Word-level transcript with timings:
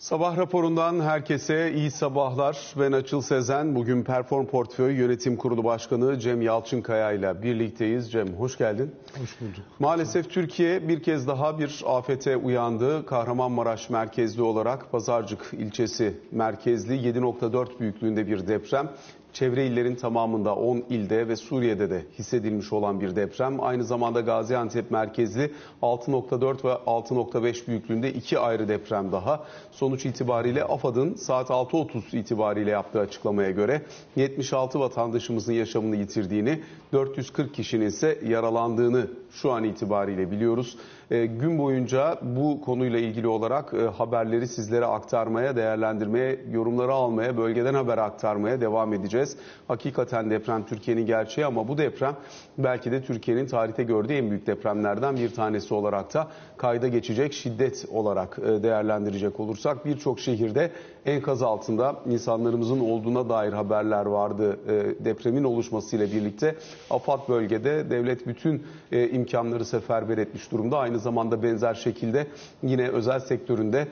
Sabah 0.00 0.36
raporundan 0.36 1.00
herkese 1.00 1.72
iyi 1.72 1.90
sabahlar. 1.90 2.74
Ben 2.78 2.92
Açıl 2.92 3.20
Sezen. 3.20 3.74
Bugün 3.74 4.02
Perform 4.04 4.46
Portföy 4.46 4.94
Yönetim 4.94 5.36
Kurulu 5.36 5.64
Başkanı 5.64 6.18
Cem 6.18 6.42
Yalçınkaya 6.42 7.12
ile 7.12 7.42
birlikteyiz. 7.42 8.12
Cem 8.12 8.28
hoş 8.28 8.58
geldin. 8.58 8.94
Hoş 9.20 9.40
bulduk. 9.40 9.64
Maalesef 9.78 10.30
Türkiye 10.30 10.88
bir 10.88 11.02
kez 11.02 11.28
daha 11.28 11.58
bir 11.58 11.82
afete 11.86 12.36
uyandı. 12.36 13.06
Kahramanmaraş 13.06 13.90
merkezli 13.90 14.42
olarak 14.42 14.92
Pazarcık 14.92 15.50
ilçesi 15.52 16.20
merkezli 16.32 16.94
7.4 16.94 17.80
büyüklüğünde 17.80 18.26
bir 18.26 18.46
deprem. 18.46 18.90
Çevre 19.32 19.66
illerin 19.66 19.94
tamamında 19.94 20.54
10 20.54 20.76
ilde 20.76 21.28
ve 21.28 21.36
Suriye'de 21.36 21.90
de 21.90 22.04
hissedilmiş 22.18 22.72
olan 22.72 23.00
bir 23.00 23.16
deprem. 23.16 23.62
Aynı 23.62 23.84
zamanda 23.84 24.20
Gaziantep 24.20 24.90
merkezli 24.90 25.52
6.4 25.82 26.64
ve 26.64 26.72
6.5 26.72 27.66
büyüklüğünde 27.66 28.12
iki 28.12 28.38
ayrı 28.38 28.68
deprem 28.68 29.12
daha. 29.12 29.44
Sonuç 29.72 30.06
itibariyle 30.06 30.64
AFAD'ın 30.64 31.14
saat 31.14 31.50
6.30 31.50 32.16
itibariyle 32.16 32.70
yaptığı 32.70 33.00
açıklamaya 33.00 33.50
göre 33.50 33.82
76 34.16 34.80
vatandaşımızın 34.80 35.52
yaşamını 35.52 35.96
yitirdiğini, 35.96 36.60
440 36.92 37.54
kişinin 37.54 37.86
ise 37.86 38.18
yaralandığını 38.26 39.10
şu 39.30 39.52
an 39.52 39.64
itibariyle 39.64 40.30
biliyoruz. 40.30 40.76
E, 41.10 41.26
gün 41.26 41.58
boyunca 41.58 42.18
bu 42.22 42.60
konuyla 42.60 42.98
ilgili 42.98 43.28
olarak 43.28 43.74
e, 43.74 43.76
haberleri 43.76 44.48
sizlere 44.48 44.84
aktarmaya, 44.86 45.56
değerlendirmeye, 45.56 46.40
yorumları 46.52 46.92
almaya, 46.92 47.36
bölgeden 47.36 47.74
haber 47.74 47.98
aktarmaya 47.98 48.60
devam 48.60 48.92
edeceğiz. 48.92 49.36
Hakikaten 49.68 50.30
deprem 50.30 50.66
Türkiye'nin 50.66 51.06
gerçeği 51.06 51.46
ama 51.46 51.68
bu 51.68 51.78
deprem 51.78 52.16
belki 52.58 52.92
de 52.92 53.02
Türkiye'nin 53.02 53.46
tarihte 53.46 53.82
gördüğü 53.82 54.12
en 54.12 54.30
büyük 54.30 54.46
depremlerden 54.46 55.16
bir 55.16 55.34
tanesi 55.34 55.74
olarak 55.74 56.14
da 56.14 56.28
kayda 56.56 56.88
geçecek 56.88 57.32
şiddet 57.32 57.84
olarak 57.92 58.38
e, 58.38 58.62
değerlendirecek 58.62 59.40
olursak 59.40 59.86
birçok 59.86 60.20
şehirde 60.20 60.70
enkaz 61.06 61.42
altında 61.42 61.96
insanlarımızın 62.06 62.80
olduğuna 62.80 63.28
dair 63.28 63.52
haberler 63.52 64.06
vardı. 64.06 64.58
E, 64.68 65.04
depremin 65.04 65.44
oluşmasıyla 65.44 66.06
birlikte 66.06 66.56
AFAD 66.90 67.28
bölgede 67.28 67.90
devlet 67.90 68.26
bütün 68.26 68.62
e, 68.92 69.08
imkanları 69.08 69.64
seferber 69.64 70.18
etmiş 70.18 70.52
durumda. 70.52 70.78
Aynı 70.78 70.98
zamanda 70.98 71.42
benzer 71.42 71.74
şekilde 71.74 72.26
yine 72.62 72.88
özel 72.88 73.20
sektöründe 73.20 73.88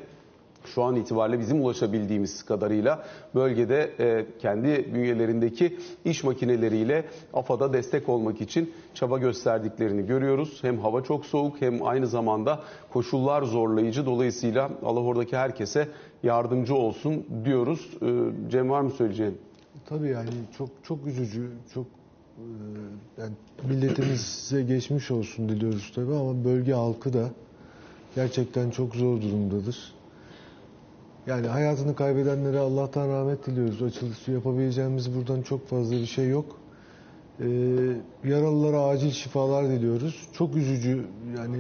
şu 0.74 0.82
an 0.82 0.96
itibariyle 0.96 1.40
bizim 1.40 1.62
ulaşabildiğimiz 1.64 2.42
kadarıyla 2.42 3.04
bölgede 3.34 3.90
e, 4.00 4.26
kendi 4.38 4.94
bünyelerindeki 4.94 5.78
iş 6.04 6.24
makineleriyle 6.24 7.04
AFAD'a 7.34 7.72
destek 7.72 8.08
olmak 8.08 8.40
için 8.40 8.72
çaba 8.94 9.18
gösterdiklerini 9.18 10.06
görüyoruz. 10.06 10.58
Hem 10.62 10.78
hava 10.78 11.02
çok 11.02 11.26
soğuk 11.26 11.60
hem 11.60 11.86
aynı 11.86 12.06
zamanda 12.06 12.60
koşullar 12.92 13.42
zorlayıcı. 13.42 14.06
Dolayısıyla 14.06 14.70
Allah 14.84 15.00
oradaki 15.00 15.36
herkese 15.36 15.88
yardımcı 16.22 16.74
olsun 16.74 17.26
diyoruz. 17.44 17.90
E, 18.02 18.50
Cem 18.50 18.70
var 18.70 18.80
mı 18.80 18.90
söyleyeceğin? 18.90 19.38
Tabii 19.86 20.08
yani 20.08 20.30
çok 20.58 20.68
çok 20.82 21.06
üzücü, 21.06 21.50
çok 21.74 21.86
e, 21.86 22.42
yani 23.22 23.32
milletimize 23.68 24.62
geçmiş 24.62 25.10
olsun 25.10 25.48
diliyoruz 25.48 25.92
tabii 25.94 26.14
ama 26.14 26.44
bölge 26.44 26.72
halkı 26.72 27.12
da 27.12 27.30
gerçekten 28.14 28.70
çok 28.70 28.94
zor 28.96 29.22
durumdadır. 29.22 29.92
Yani 31.26 31.46
hayatını 31.46 31.96
kaybedenlere 31.96 32.58
Allah'tan 32.58 33.08
rahmet 33.08 33.46
diliyoruz. 33.46 33.82
Açılışı 33.82 34.30
yapabileceğimiz 34.30 35.14
buradan 35.16 35.42
çok 35.42 35.68
fazla 35.68 35.96
bir 35.96 36.06
şey 36.06 36.28
yok. 36.28 36.58
Ee, 37.40 37.46
yaralılara 38.24 38.80
acil 38.80 39.10
şifalar 39.10 39.68
diliyoruz. 39.68 40.28
Çok 40.32 40.56
üzücü 40.56 41.04
yani 41.36 41.56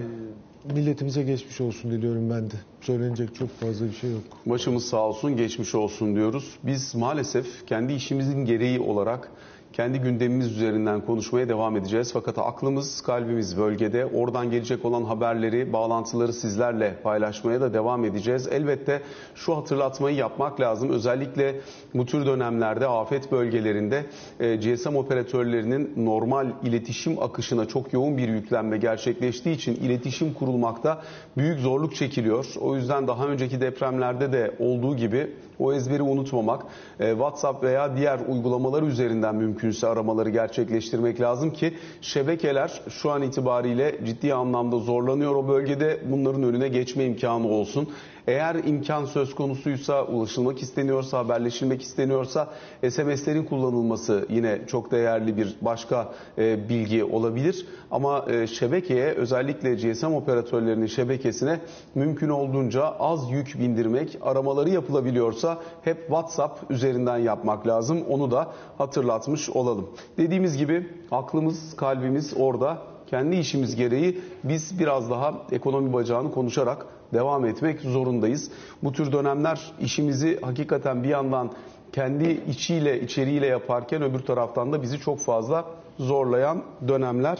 milletimize 0.74 1.22
geçmiş 1.22 1.60
olsun 1.60 1.90
diliyorum 1.90 2.30
ben 2.30 2.50
de. 2.50 2.54
Söylenecek 2.80 3.34
çok 3.34 3.48
fazla 3.48 3.86
bir 3.86 3.92
şey 3.92 4.10
yok. 4.10 4.22
Başımız 4.46 4.84
sağ 4.84 5.08
olsun, 5.08 5.36
geçmiş 5.36 5.74
olsun 5.74 6.14
diyoruz. 6.14 6.58
Biz 6.62 6.94
maalesef 6.94 7.66
kendi 7.66 7.92
işimizin 7.92 8.44
gereği 8.44 8.80
olarak 8.80 9.30
kendi 9.72 9.98
gündemimiz 9.98 10.52
üzerinden 10.52 11.00
konuşmaya 11.00 11.48
devam 11.48 11.76
edeceğiz. 11.76 12.12
Fakat 12.12 12.38
aklımız, 12.38 13.00
kalbimiz 13.00 13.58
bölgede. 13.58 14.06
Oradan 14.06 14.50
gelecek 14.50 14.84
olan 14.84 15.04
haberleri, 15.04 15.72
bağlantıları 15.72 16.32
sizlerle 16.32 16.94
paylaşmaya 17.02 17.60
da 17.60 17.74
devam 17.74 18.04
edeceğiz. 18.04 18.48
Elbette 18.48 19.02
şu 19.34 19.56
hatırlatmayı 19.56 20.16
yapmak 20.16 20.60
lazım. 20.60 20.90
Özellikle 20.90 21.60
bu 21.94 22.06
tür 22.06 22.26
dönemlerde 22.26 22.86
afet 22.86 23.32
bölgelerinde 23.32 24.04
e, 24.40 24.56
GSM 24.56 24.96
operatörlerinin 24.96 25.92
normal 25.96 26.46
iletişim 26.62 27.22
akışına 27.22 27.68
çok 27.68 27.92
yoğun 27.92 28.16
bir 28.16 28.28
yüklenme 28.28 28.78
gerçekleştiği 28.78 29.54
için 29.54 29.74
iletişim 29.74 30.34
kurulmakta 30.34 31.02
büyük 31.36 31.60
zorluk 31.60 31.94
çekiliyor. 31.94 32.46
O 32.60 32.76
yüzden 32.76 33.08
daha 33.08 33.26
önceki 33.26 33.60
depremlerde 33.60 34.32
de 34.32 34.54
olduğu 34.58 34.96
gibi 34.96 35.30
o 35.58 35.72
ezberi 35.72 36.02
unutmamak, 36.02 36.62
e, 37.00 37.10
WhatsApp 37.10 37.62
veya 37.62 37.96
diğer 37.96 38.20
uygulamalar 38.28 38.82
üzerinden 38.82 39.34
mümkünse 39.34 39.86
aramaları 39.86 40.30
gerçekleştirmek 40.30 41.20
lazım 41.20 41.50
ki 41.50 41.74
şebekeler 42.00 42.80
şu 42.88 43.10
an 43.10 43.22
itibariyle 43.22 43.98
ciddi 44.06 44.34
anlamda 44.34 44.78
zorlanıyor 44.78 45.34
o 45.34 45.48
bölgede 45.48 46.00
bunların 46.10 46.42
önüne 46.42 46.68
geçme 46.68 47.04
imkanı 47.04 47.48
olsun. 47.48 47.88
Eğer 48.28 48.54
imkan 48.54 49.04
söz 49.04 49.34
konusuysa, 49.34 50.04
ulaşılmak 50.04 50.62
isteniyorsa, 50.62 51.18
haberleşilmek 51.18 51.82
isteniyorsa 51.82 52.48
SMS'lerin 52.90 53.44
kullanılması 53.44 54.26
yine 54.30 54.60
çok 54.66 54.90
değerli 54.90 55.36
bir 55.36 55.56
başka 55.60 56.12
e, 56.38 56.68
bilgi 56.68 57.04
olabilir. 57.04 57.66
Ama 57.90 58.24
e, 58.28 58.46
şebekeye 58.46 59.06
özellikle 59.12 59.74
GSM 59.74 60.06
operatörlerinin 60.06 60.86
şebekesine 60.86 61.60
mümkün 61.94 62.28
olduğunca 62.28 62.84
az 62.84 63.30
yük 63.30 63.58
bindirmek, 63.60 64.18
aramaları 64.22 64.70
yapılabiliyorsa 64.70 65.58
hep 65.82 65.98
WhatsApp 66.00 66.70
üzerinden 66.70 67.18
yapmak 67.18 67.66
lazım. 67.66 68.04
Onu 68.08 68.30
da 68.30 68.48
hatırlatmış 68.78 69.50
olalım. 69.50 69.90
Dediğimiz 70.18 70.56
gibi 70.56 70.86
aklımız, 71.10 71.76
kalbimiz 71.76 72.34
orada 72.38 72.78
kendi 73.06 73.36
işimiz 73.36 73.76
gereği 73.76 74.20
biz 74.44 74.78
biraz 74.78 75.10
daha 75.10 75.34
ekonomi 75.52 75.92
bacağını 75.92 76.32
konuşarak 76.32 76.86
devam 77.12 77.46
etmek 77.46 77.80
zorundayız. 77.80 78.50
Bu 78.82 78.92
tür 78.92 79.12
dönemler 79.12 79.72
işimizi 79.80 80.40
hakikaten 80.40 81.02
bir 81.02 81.08
yandan 81.08 81.50
kendi 81.92 82.40
içiyle, 82.48 83.00
içeriğiyle 83.00 83.46
yaparken 83.46 84.02
öbür 84.02 84.20
taraftan 84.20 84.72
da 84.72 84.82
bizi 84.82 84.98
çok 84.98 85.18
fazla 85.18 85.64
zorlayan 85.98 86.62
dönemler. 86.88 87.38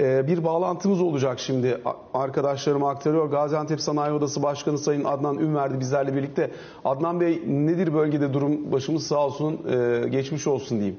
Ee, 0.00 0.26
bir 0.26 0.44
bağlantımız 0.44 1.00
olacak 1.00 1.40
şimdi 1.40 1.80
arkadaşlarıma 2.14 2.90
aktarıyor. 2.90 3.30
Gaziantep 3.30 3.80
Sanayi 3.80 4.12
Odası 4.12 4.42
Başkanı 4.42 4.78
Sayın 4.78 5.04
Adnan 5.04 5.38
Ünverdi 5.38 5.80
bizlerle 5.80 6.14
birlikte. 6.14 6.50
Adnan 6.84 7.20
Bey 7.20 7.42
nedir 7.46 7.94
bölgede 7.94 8.32
durum? 8.34 8.72
Başımız 8.72 9.06
sağ 9.06 9.26
olsun, 9.26 9.60
ee, 9.72 10.08
geçmiş 10.08 10.46
olsun 10.46 10.78
diyeyim. 10.78 10.96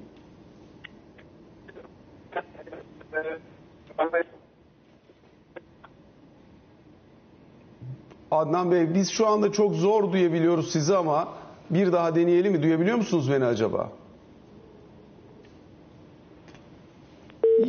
Adnan 8.32 8.72
Bey 8.72 8.94
biz 8.94 9.10
şu 9.10 9.28
anda 9.28 9.52
çok 9.52 9.74
zor 9.76 10.12
duyabiliyoruz 10.12 10.72
sizi 10.72 10.98
ama 10.98 11.28
bir 11.70 11.92
daha 11.92 12.16
deneyelim 12.16 12.52
mi? 12.54 12.64
Duyabiliyor 12.64 12.98
musunuz 12.98 13.32
beni 13.32 13.46
acaba? 13.46 13.90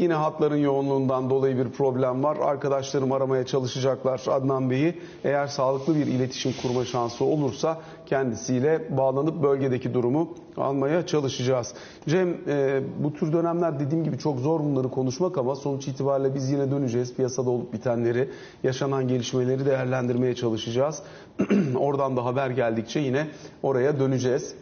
Yine 0.01 0.15
hatların 0.15 0.57
yoğunluğundan 0.57 1.31
dolayı 1.31 1.57
bir 1.57 1.69
problem 1.69 2.25
var. 2.25 2.37
Arkadaşlarım 2.37 3.13
aramaya 3.13 3.47
çalışacaklar 3.47 4.23
Adnan 4.31 4.71
Bey'i. 4.71 5.01
Eğer 5.25 5.47
sağlıklı 5.47 5.97
bir 5.97 6.07
iletişim 6.07 6.53
kurma 6.63 6.85
şansı 6.85 7.25
olursa 7.25 7.79
kendisiyle 8.07 8.97
bağlanıp 8.97 9.43
bölgedeki 9.43 9.95
durumu 9.95 10.29
almaya 10.57 11.07
çalışacağız. 11.07 11.75
Cem 12.09 12.37
e, 12.49 12.81
bu 12.99 13.13
tür 13.13 13.33
dönemler 13.33 13.81
dediğim 13.81 14.05
gibi 14.05 14.19
çok 14.19 14.39
zor 14.39 14.61
bunları 14.61 14.89
konuşmak 14.89 15.39
ama 15.39 15.57
sonuç 15.57 15.89
itibariyle 15.89 16.35
biz 16.35 16.51
yine 16.51 16.71
döneceğiz. 16.71 17.15
Piyasada 17.15 17.51
olup 17.51 17.73
bitenleri, 17.73 18.31
yaşanan 18.63 19.09
gelişmeleri 19.09 19.67
değerlendirmeye 19.67 20.35
çalışacağız. 20.35 21.03
Oradan 21.79 22.17
da 22.17 22.25
haber 22.25 22.51
geldikçe 22.51 23.01
yine 23.01 23.27
oraya 23.63 24.01
döneceğiz. 24.01 24.55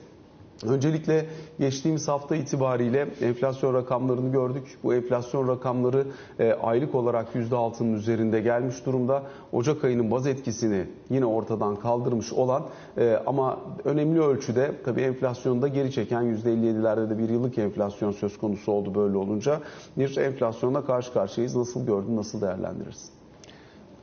Öncelikle 0.63 1.27
geçtiğimiz 1.59 2.09
hafta 2.09 2.37
itibariyle 2.37 3.09
enflasyon 3.21 3.75
rakamlarını 3.75 4.33
gördük. 4.33 4.79
Bu 4.83 4.95
enflasyon 4.95 5.49
rakamları 5.49 6.07
e, 6.39 6.53
aylık 6.53 6.95
olarak 6.95 7.35
%6'nın 7.35 7.95
üzerinde 7.95 8.41
gelmiş 8.41 8.87
durumda. 8.87 9.23
Ocak 9.53 9.85
ayının 9.85 10.11
baz 10.11 10.27
etkisini 10.27 10.87
yine 11.11 11.27
ortadan 11.27 11.77
kaldırmış 11.77 12.33
olan 12.33 12.63
e, 12.97 13.19
ama 13.27 13.61
önemli 13.85 14.21
ölçüde 14.21 14.73
tabii 14.85 15.01
enflasyonu 15.01 15.63
da 15.63 15.69
geri 15.69 15.93
çeken 15.93 16.23
%57'lerde 16.23 17.11
de 17.11 17.19
bir 17.19 17.29
yıllık 17.29 17.59
enflasyon 17.59 18.13
söz 18.13 18.39
konusu 18.39 18.73
oldu 18.73 18.95
böyle 18.95 19.17
olunca. 19.17 19.61
Bir 19.97 20.17
enflasyonla 20.17 20.85
karşı 20.87 21.13
karşıyayız. 21.13 21.57
Nasıl 21.57 21.87
gördün, 21.87 22.17
nasıl 22.17 22.41
değerlendirirsin? 22.41 23.11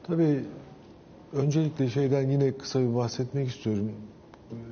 Tabii 0.08 0.44
öncelikle 1.34 1.90
şeyden 1.90 2.30
yine 2.30 2.52
kısa 2.52 2.80
bir 2.80 2.96
bahsetmek 2.96 3.48
istiyorum 3.48 3.92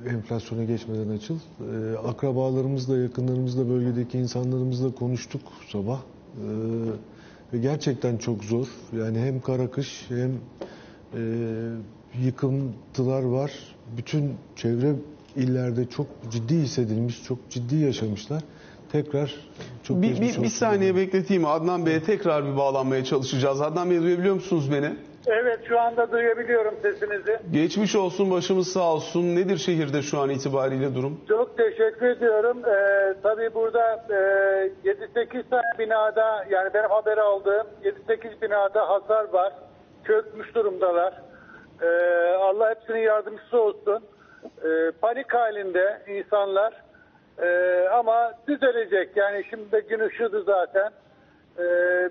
enflasyona 0.08 0.64
geçmeden 0.64 1.08
açıl. 1.08 1.34
E, 1.34 1.96
akrabalarımızla, 1.96 2.98
yakınlarımızla, 2.98 3.68
bölgedeki 3.68 4.18
insanlarımızla 4.18 4.94
konuştuk 4.94 5.42
sabah. 5.68 6.00
E, 6.00 6.46
ve 7.52 7.58
gerçekten 7.58 8.16
çok 8.16 8.44
zor. 8.44 8.66
Yani 8.98 9.18
hem 9.18 9.40
kara 9.40 9.70
kış 9.70 10.04
hem 10.08 10.30
e, 11.14 11.20
yıkıntılar 12.22 13.22
var. 13.22 13.52
bütün 13.96 14.32
çevre 14.56 14.94
illerde 15.36 15.88
çok 15.88 16.06
ciddi 16.30 16.54
hissedilmiş, 16.54 17.22
çok 17.22 17.50
ciddi 17.50 17.76
yaşamışlar. 17.76 18.42
Tekrar 18.92 19.34
çok 19.82 20.02
Bir, 20.02 20.20
bir, 20.20 20.42
bir 20.42 20.48
saniye 20.48 20.96
bekleteyim. 20.96 21.44
Adnan 21.46 21.86
Bey'e 21.86 22.02
tekrar 22.02 22.44
bir 22.46 22.56
bağlanmaya 22.56 23.04
çalışacağız. 23.04 23.62
Adnan 23.62 23.90
Bey 23.90 24.02
duyabiliyor 24.02 24.34
musunuz 24.34 24.72
beni? 24.72 24.96
Evet 25.26 25.58
şu 25.68 25.80
anda 25.80 26.12
duyabiliyorum 26.12 26.74
sesinizi. 26.82 27.38
Geçmiş 27.52 27.96
olsun, 27.96 28.30
başımız 28.30 28.72
sağ 28.72 28.92
olsun. 28.94 29.36
Nedir 29.36 29.56
şehirde 29.56 30.02
şu 30.02 30.18
an 30.18 30.30
itibariyle 30.30 30.94
durum? 30.94 31.20
Çok 31.28 31.56
teşekkür 31.56 32.06
ediyorum. 32.06 32.58
Ee, 32.64 33.14
tabii 33.22 33.54
burada 33.54 34.06
e, 34.10 34.90
7-8 34.90 35.48
tane 35.50 35.62
binada 35.78 36.44
yani 36.50 36.74
benim 36.74 36.90
haber 36.90 37.18
aldığım 37.18 37.66
7-8 38.08 38.42
binada 38.42 38.88
hasar 38.88 39.28
var. 39.32 39.52
Çökmüş 40.06 40.54
durumdalar. 40.54 41.22
Ee, 41.82 41.86
Allah 42.40 42.70
hepsinin 42.70 42.98
yardımcısı 42.98 43.60
olsun. 43.60 44.04
Ee, 44.64 44.92
panik 45.00 45.34
halinde 45.34 46.02
insanlar. 46.08 46.83
Ee, 47.42 47.88
ama 47.92 48.32
düzelecek. 48.48 49.16
Yani 49.16 49.44
şimdi 49.50 49.72
de 49.72 49.80
gün 49.80 50.00
ışığıdı 50.00 50.42
zaten. 50.42 50.90
Ee, 51.58 51.62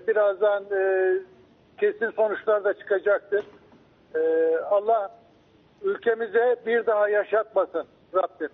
birazdan 0.08 0.64
e, 0.64 1.12
kesin 1.80 2.10
sonuçlar 2.10 2.64
da 2.64 2.74
çıkacaktır. 2.74 3.44
Ee, 4.14 4.56
Allah 4.70 5.10
ülkemize 5.82 6.56
bir 6.66 6.86
daha 6.86 7.08
yaşatmasın 7.08 7.84
Rabbim. 8.14 8.48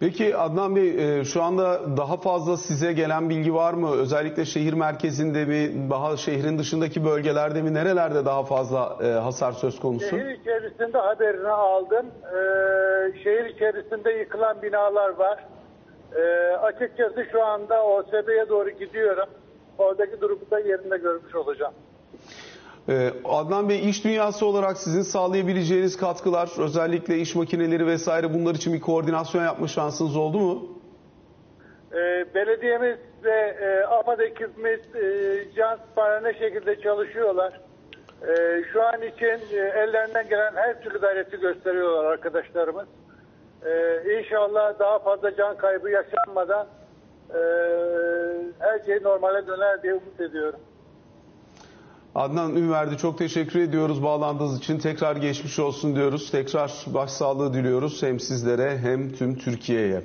Peki 0.00 0.36
Adnan 0.36 0.76
Bey 0.76 1.18
e, 1.18 1.24
şu 1.24 1.42
anda 1.42 1.96
daha 1.96 2.16
fazla 2.16 2.56
size 2.56 2.92
gelen 2.92 3.30
bilgi 3.30 3.54
var 3.54 3.74
mı? 3.74 3.90
Özellikle 3.96 4.44
şehir 4.44 4.72
merkezinde 4.72 5.44
mi, 5.44 5.90
daha 5.90 6.16
şehrin 6.16 6.58
dışındaki 6.58 7.04
bölgelerde 7.04 7.62
mi, 7.62 7.74
nerelerde 7.74 8.24
daha 8.24 8.42
fazla 8.42 8.98
e, 9.02 9.06
hasar 9.06 9.52
söz 9.52 9.80
konusu? 9.80 10.08
Şehir 10.10 10.40
içerisinde 10.40 10.98
haberini 10.98 11.48
aldım. 11.48 12.06
Ee, 12.24 13.22
şehir 13.22 13.44
içerisinde 13.44 14.10
yıkılan 14.12 14.62
binalar 14.62 15.08
var. 15.08 15.44
Ee, 16.14 16.20
açıkçası 16.56 17.26
şu 17.32 17.44
anda 17.44 17.84
OSB'ye 17.84 18.48
doğru 18.48 18.70
gidiyorum. 18.70 19.28
Oradaki 19.78 20.20
durumu 20.20 20.50
da 20.50 20.58
yerinde 20.58 20.96
görmüş 20.96 21.34
olacağım. 21.34 21.74
Ee, 22.88 23.10
Adnan 23.24 23.68
Bey 23.68 23.90
iş 23.90 24.04
dünyası 24.04 24.46
olarak 24.46 24.76
sizin 24.76 25.02
sağlayabileceğiniz 25.02 25.96
katkılar, 25.96 26.50
özellikle 26.58 27.18
iş 27.18 27.34
makineleri 27.34 27.86
vesaire 27.86 28.34
bunlar 28.34 28.54
için 28.54 28.72
bir 28.72 28.80
koordinasyon 28.80 29.44
yapma 29.44 29.68
şansınız 29.68 30.16
oldu 30.16 30.38
mu? 30.38 30.68
Ee, 31.92 32.34
belediyemiz 32.34 32.98
ve 33.24 33.56
e, 33.60 33.86
AFAD 33.86 34.18
ekibimiz 34.18 34.80
e, 34.94 35.54
can 35.56 35.76
sıfırına 35.76 36.20
ne 36.20 36.32
şekilde 36.32 36.80
çalışıyorlar. 36.80 37.60
Ee, 38.28 38.64
şu 38.72 38.82
an 38.82 39.02
için 39.02 39.56
e, 39.56 39.56
ellerinden 39.56 40.28
gelen 40.28 40.52
her 40.54 40.82
türlü 40.82 40.98
gayreti 40.98 41.40
gösteriyorlar 41.40 42.04
arkadaşlarımız. 42.04 42.86
Ee, 43.64 44.02
inşallah 44.18 44.78
daha 44.78 44.98
fazla 44.98 45.36
can 45.36 45.56
kaybı 45.56 45.90
yaşanmadan 45.90 46.66
e, 47.30 47.40
her 48.58 48.84
şey 48.86 49.02
normale 49.02 49.46
döner 49.46 49.82
diye 49.82 49.94
umut 49.94 50.20
ediyorum. 50.20 50.60
Adnan 52.14 52.56
Ünverdi 52.56 52.96
çok 52.96 53.18
teşekkür 53.18 53.60
ediyoruz 53.60 54.02
bağlandığınız 54.02 54.58
için. 54.58 54.78
Tekrar 54.78 55.16
geçmiş 55.16 55.58
olsun 55.58 55.96
diyoruz. 55.96 56.30
Tekrar 56.30 56.72
başsağlığı 56.86 57.54
diliyoruz 57.54 58.02
hem 58.02 58.20
sizlere 58.20 58.78
hem 58.78 59.12
tüm 59.12 59.38
Türkiye'ye. 59.38 60.02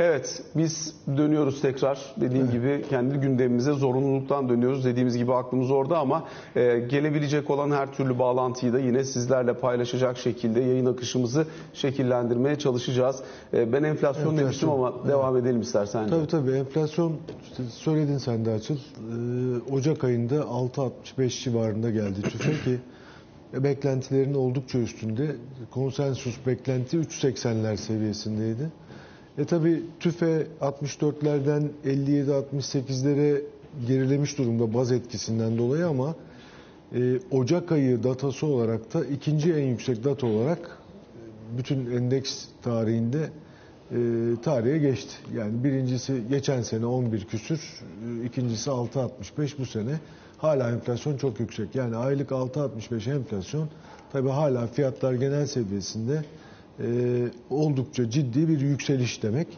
Evet 0.00 0.42
biz 0.56 0.94
dönüyoruz 1.16 1.60
tekrar 1.60 2.14
dediğim 2.20 2.50
gibi 2.50 2.84
kendi 2.90 3.18
gündemimize 3.18 3.72
zorunluluktan 3.72 4.48
dönüyoruz. 4.48 4.84
Dediğimiz 4.84 5.16
gibi 5.16 5.34
aklımız 5.34 5.70
orada 5.70 5.98
ama 5.98 6.24
e, 6.56 6.78
gelebilecek 6.78 7.50
olan 7.50 7.70
her 7.70 7.92
türlü 7.92 8.18
bağlantıyı 8.18 8.72
da 8.72 8.78
yine 8.78 9.04
sizlerle 9.04 9.54
paylaşacak 9.54 10.18
şekilde 10.18 10.60
yayın 10.60 10.86
akışımızı 10.86 11.46
şekillendirmeye 11.74 12.58
çalışacağız. 12.58 13.22
E, 13.54 13.72
ben 13.72 13.82
enflasyon 13.82 14.20
Enflasyon, 14.20 14.38
demiştim 14.38 14.70
ama 14.70 14.92
evet. 14.96 15.08
devam 15.08 15.36
edelim 15.36 15.60
istersen. 15.60 16.08
Tabii 16.08 16.26
tabii 16.26 16.50
enflasyon 16.50 17.16
söyledin 17.70 18.18
sen 18.18 18.44
de 18.44 18.50
Açıl. 18.50 18.76
Ee, 18.76 19.72
Ocak 19.72 20.04
ayında 20.04 20.34
6.65 20.34 21.44
civarında 21.44 21.90
geldi 21.90 22.22
tüfe 22.22 22.52
ki 22.52 22.78
e, 23.54 23.64
beklentilerin 23.64 24.34
oldukça 24.34 24.78
üstünde. 24.78 25.36
Konsensus 25.70 26.46
beklenti 26.46 26.96
3.80'ler 26.96 27.76
seviyesindeydi. 27.76 28.70
E 29.40 29.44
tabi 29.44 29.82
tüfe 30.00 30.46
64'lerden 30.60 31.68
57-68'lere 31.84 33.42
gerilemiş 33.86 34.38
durumda 34.38 34.74
baz 34.74 34.92
etkisinden 34.92 35.58
dolayı 35.58 35.86
ama 35.86 36.14
e, 36.94 37.20
Ocak 37.30 37.72
ayı 37.72 38.02
datası 38.02 38.46
olarak 38.46 38.94
da 38.94 39.04
ikinci 39.04 39.52
en 39.54 39.64
yüksek 39.66 40.04
data 40.04 40.26
olarak 40.26 40.58
e, 40.58 41.58
bütün 41.58 41.90
endeks 41.90 42.44
tarihinde 42.62 43.30
e, 43.90 43.98
tarihe 44.42 44.78
geçti. 44.78 45.14
Yani 45.34 45.64
birincisi 45.64 46.22
geçen 46.30 46.62
sene 46.62 46.86
11 46.86 47.24
küsür, 47.24 47.82
e, 48.22 48.24
ikincisi 48.24 48.70
6.65 48.70 49.58
bu 49.58 49.66
sene. 49.66 50.00
Hala 50.38 50.70
enflasyon 50.70 51.16
çok 51.16 51.40
yüksek. 51.40 51.74
Yani 51.74 51.96
aylık 51.96 52.30
6.65 52.30 53.14
enflasyon 53.14 53.68
tabi 54.12 54.28
hala 54.28 54.66
fiyatlar 54.66 55.12
genel 55.12 55.46
seviyesinde 55.46 56.24
e, 56.80 57.28
oldukça 57.50 58.10
ciddi 58.10 58.48
bir 58.48 58.60
yükseliş 58.60 59.22
demek. 59.22 59.48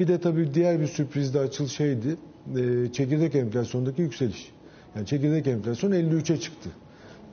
Bir 0.00 0.08
de 0.08 0.20
tabii 0.20 0.54
diğer 0.54 0.80
bir 0.80 0.86
sürpriz 0.86 1.34
de 1.34 1.38
açıl 1.38 1.66
şeydi. 1.66 2.16
e, 2.56 2.92
çekirdek 2.92 3.34
enflasyondaki 3.34 4.02
yükseliş. 4.02 4.52
Yani 4.96 5.06
çekirdek 5.06 5.46
enflasyon 5.46 5.92
53'e 5.92 6.36
çıktı. 6.36 6.68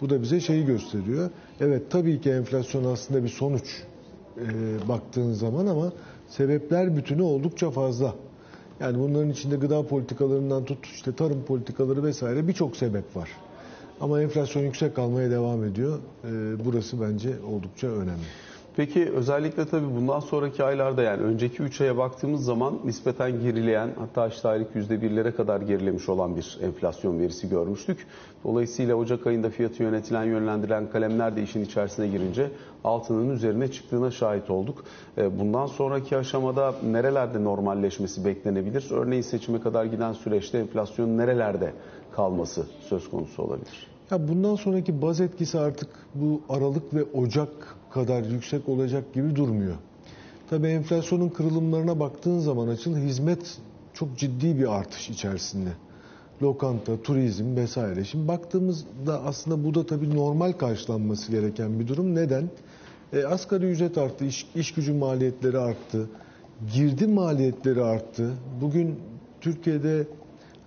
Bu 0.01 0.09
da 0.09 0.21
bize 0.21 0.39
şeyi 0.39 0.65
gösteriyor. 0.65 1.29
Evet 1.61 1.81
tabii 1.89 2.21
ki 2.21 2.29
enflasyon 2.29 2.83
aslında 2.83 3.23
bir 3.23 3.29
sonuç 3.29 3.83
e, 4.37 4.47
baktığın 4.87 5.33
zaman 5.33 5.67
ama 5.67 5.93
sebepler 6.27 6.97
bütünü 6.97 7.21
oldukça 7.21 7.71
fazla. 7.71 8.15
Yani 8.79 8.99
bunların 8.99 9.29
içinde 9.29 9.55
gıda 9.55 9.87
politikalarından 9.87 10.65
tut 10.65 10.85
işte 10.85 11.15
tarım 11.15 11.43
politikaları 11.45 12.03
vesaire 12.03 12.47
birçok 12.47 12.77
sebep 12.77 13.15
var. 13.15 13.29
Ama 14.01 14.21
enflasyon 14.21 14.63
yüksek 14.63 14.95
kalmaya 14.95 15.31
devam 15.31 15.63
ediyor. 15.63 15.99
E, 16.23 16.29
burası 16.65 17.01
bence 17.01 17.29
oldukça 17.47 17.87
önemli. 17.87 18.25
Peki 18.79 19.11
özellikle 19.11 19.65
tabii 19.65 19.95
bundan 19.95 20.19
sonraki 20.19 20.63
aylarda 20.63 21.01
yani 21.01 21.23
önceki 21.23 21.63
3 21.63 21.81
aya 21.81 21.97
baktığımız 21.97 22.45
zaman 22.45 22.79
nispeten 22.85 23.41
gerileyen 23.41 23.89
hatta 23.99 24.27
işte 24.27 24.47
aylık 24.47 24.75
%1'lere 24.75 25.35
kadar 25.35 25.61
gerilemiş 25.61 26.09
olan 26.09 26.35
bir 26.35 26.59
enflasyon 26.61 27.19
verisi 27.19 27.49
görmüştük. 27.49 28.07
Dolayısıyla 28.43 28.95
Ocak 28.95 29.27
ayında 29.27 29.49
fiyatı 29.49 29.83
yönetilen 29.83 30.23
yönlendirilen 30.23 30.89
kalemler 30.91 31.35
de 31.35 31.43
işin 31.43 31.61
içerisine 31.65 32.07
girince 32.07 32.51
altının 32.83 33.29
üzerine 33.29 33.71
çıktığına 33.71 34.11
şahit 34.11 34.49
olduk. 34.49 34.83
E, 35.17 35.39
Bundan 35.39 35.65
sonraki 35.67 36.17
aşamada 36.17 36.75
nerelerde 36.83 37.43
normalleşmesi 37.43 38.25
beklenebilir? 38.25 38.87
Örneğin 38.91 39.21
seçime 39.21 39.61
kadar 39.61 39.85
giden 39.85 40.13
süreçte 40.13 40.57
enflasyonun 40.57 41.17
nerelerde 41.17 41.73
kalması 42.15 42.65
söz 42.81 43.09
konusu 43.09 43.43
olabilir? 43.43 43.87
Ya 44.11 44.27
bundan 44.27 44.55
sonraki 44.55 45.01
baz 45.01 45.21
etkisi 45.21 45.59
artık 45.59 45.89
bu 46.15 46.41
Aralık 46.49 46.93
ve 46.93 47.03
Ocak 47.03 47.78
kadar 47.91 48.23
yüksek 48.23 48.69
olacak 48.69 49.13
gibi 49.13 49.35
durmuyor. 49.35 49.75
Tabii 50.49 50.67
enflasyonun 50.67 51.29
kırılımlarına 51.29 51.99
baktığın 51.99 52.39
zaman 52.39 52.67
açıl 52.67 52.97
hizmet 52.97 53.57
çok 53.93 54.17
ciddi 54.17 54.59
bir 54.59 54.75
artış 54.75 55.09
içerisinde. 55.09 55.69
Lokanta, 56.41 57.01
turizm 57.01 57.55
vesaire. 57.55 58.03
Şimdi 58.03 58.27
baktığımızda 58.27 59.23
aslında 59.25 59.63
bu 59.63 59.75
da 59.75 59.85
tabii 59.85 60.15
normal 60.15 60.51
karşılanması 60.51 61.31
gereken 61.31 61.79
bir 61.79 61.87
durum. 61.87 62.15
Neden? 62.15 62.49
E, 63.13 63.23
asgari 63.23 63.65
ücret 63.65 63.97
arttı, 63.97 64.25
iş, 64.25 64.47
iş 64.55 64.73
gücü 64.73 64.93
maliyetleri 64.93 65.57
arttı, 65.57 66.09
girdi 66.73 67.07
maliyetleri 67.07 67.83
arttı. 67.83 68.33
Bugün 68.61 68.95
Türkiye'de 69.41 70.07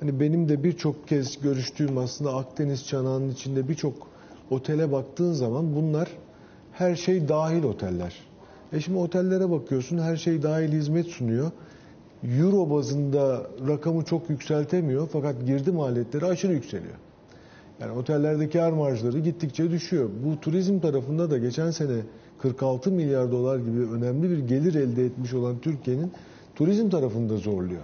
hani 0.01 0.21
benim 0.21 0.49
de 0.49 0.65
birçok 0.65 1.09
kez 1.09 1.41
görüştüğüm 1.41 1.99
aslında 1.99 2.37
Akdeniz 2.37 2.87
çanağının 2.87 3.31
içinde 3.31 3.69
birçok 3.69 3.95
otele 4.51 4.93
baktığın 4.93 5.33
zaman 5.33 5.75
bunlar 5.77 6.09
her 6.83 6.97
şey 6.97 7.29
dahil 7.29 7.63
oteller. 7.63 8.15
E 8.73 8.81
şimdi 8.81 8.99
otellere 8.99 9.51
bakıyorsun 9.51 9.99
her 9.99 10.17
şey 10.17 10.43
dahil 10.43 10.73
hizmet 10.73 11.07
sunuyor. 11.07 11.51
Euro 12.39 12.71
bazında 12.71 13.47
rakamı 13.69 14.05
çok 14.05 14.31
yükseltemiyor 14.31 15.09
fakat 15.13 15.47
girdi 15.47 15.73
maliyetleri 15.73 16.27
aşırı 16.27 16.53
yükseliyor. 16.53 16.95
Yani 17.81 17.93
otellerdeki 17.93 18.59
kar 18.59 18.73
marjları 18.73 19.19
gittikçe 19.19 19.71
düşüyor. 19.71 20.11
Bu 20.25 20.41
turizm 20.41 20.81
tarafında 20.81 21.31
da 21.31 21.39
geçen 21.39 21.71
sene 21.71 21.97
46 22.39 22.91
milyar 22.91 23.33
dolar 23.33 23.59
gibi 23.59 23.81
önemli 23.81 24.31
bir 24.31 24.39
gelir 24.39 24.75
elde 24.75 25.05
etmiş 25.05 25.35
olan 25.35 25.59
Türkiye'nin 25.59 26.13
turizm 26.55 26.91
tarafında 26.91 27.37
zorluyor. 27.37 27.83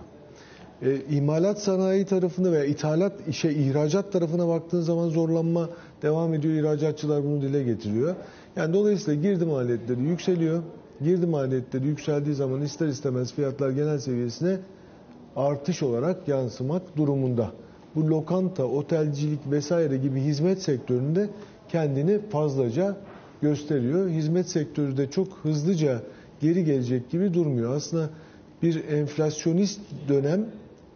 E, 0.82 1.00
imalat 1.10 1.62
sanayi 1.62 2.04
tarafında 2.04 2.52
veya 2.52 2.64
ithalat 2.64 3.12
işe 3.28 3.50
ihracat 3.50 4.12
tarafına 4.12 4.48
baktığın 4.48 4.80
zaman 4.80 5.08
zorlanma 5.08 5.68
devam 6.02 6.34
ediyor. 6.34 6.54
İhracatçılar 6.54 7.24
bunu 7.24 7.42
dile 7.42 7.62
getiriyor. 7.62 8.14
Yani 8.58 8.74
dolayısıyla 8.74 9.22
girdi 9.22 9.44
maliyetleri 9.44 10.00
yükseliyor. 10.00 10.62
Girdi 11.02 11.26
maliyetleri 11.26 11.86
yükseldiği 11.86 12.34
zaman 12.34 12.62
ister 12.62 12.88
istemez 12.88 13.32
fiyatlar 13.32 13.70
genel 13.70 13.98
seviyesine 13.98 14.58
artış 15.36 15.82
olarak 15.82 16.28
yansımak 16.28 16.96
durumunda. 16.96 17.50
Bu 17.94 18.08
lokanta, 18.08 18.64
otelcilik 18.64 19.50
vesaire 19.50 19.96
gibi 19.96 20.20
hizmet 20.20 20.62
sektöründe 20.62 21.28
kendini 21.68 22.20
fazlaca 22.30 22.96
gösteriyor. 23.42 24.08
Hizmet 24.08 24.48
sektörü 24.48 24.96
de 24.96 25.10
çok 25.10 25.28
hızlıca 25.42 26.02
geri 26.40 26.64
gelecek 26.64 27.10
gibi 27.10 27.34
durmuyor. 27.34 27.76
Aslında 27.76 28.10
bir 28.62 28.84
enflasyonist 28.84 29.80
dönem 30.08 30.46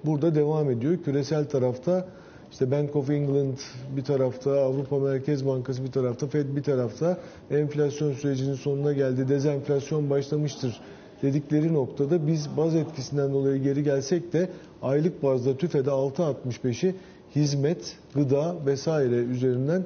burada 0.05 0.35
devam 0.35 0.71
ediyor. 0.71 0.99
Küresel 1.05 1.45
tarafta 1.45 2.09
işte 2.53 2.71
Bank 2.71 2.97
of 2.97 3.11
England 3.11 3.57
bir 3.97 4.05
tarafta, 4.05 4.61
Avrupa 4.61 4.99
Merkez 4.99 5.47
Bankası 5.47 5.85
bir 5.85 5.93
tarafta, 5.93 6.27
Fed 6.27 6.57
bir 6.57 6.63
tarafta 6.63 7.19
enflasyon 7.51 8.13
sürecinin 8.13 8.55
sonuna 8.55 8.93
geldi, 8.93 9.29
dezenflasyon 9.29 10.11
başlamıştır 10.11 10.81
dedikleri 11.23 11.75
noktada 11.75 12.27
biz 12.27 12.49
baz 12.57 12.75
etkisinden 12.75 13.33
dolayı 13.33 13.63
geri 13.63 13.85
gelsek 13.85 14.33
de 14.33 14.49
aylık 14.83 15.23
bazda 15.23 15.57
TÜFE'de 15.57 15.91
6.65'i 15.91 16.95
hizmet, 17.37 17.97
gıda 18.15 18.67
vesaire 18.67 19.17
üzerinden 19.17 19.83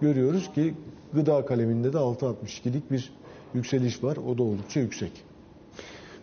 görüyoruz 0.00 0.50
ki 0.54 0.74
gıda 1.12 1.46
kaleminde 1.46 1.92
de 1.92 1.96
6.62'lik 1.96 2.90
bir 2.90 3.12
yükseliş 3.54 4.04
var. 4.04 4.16
O 4.16 4.38
da 4.38 4.42
oldukça 4.42 4.80
yüksek. 4.80 5.29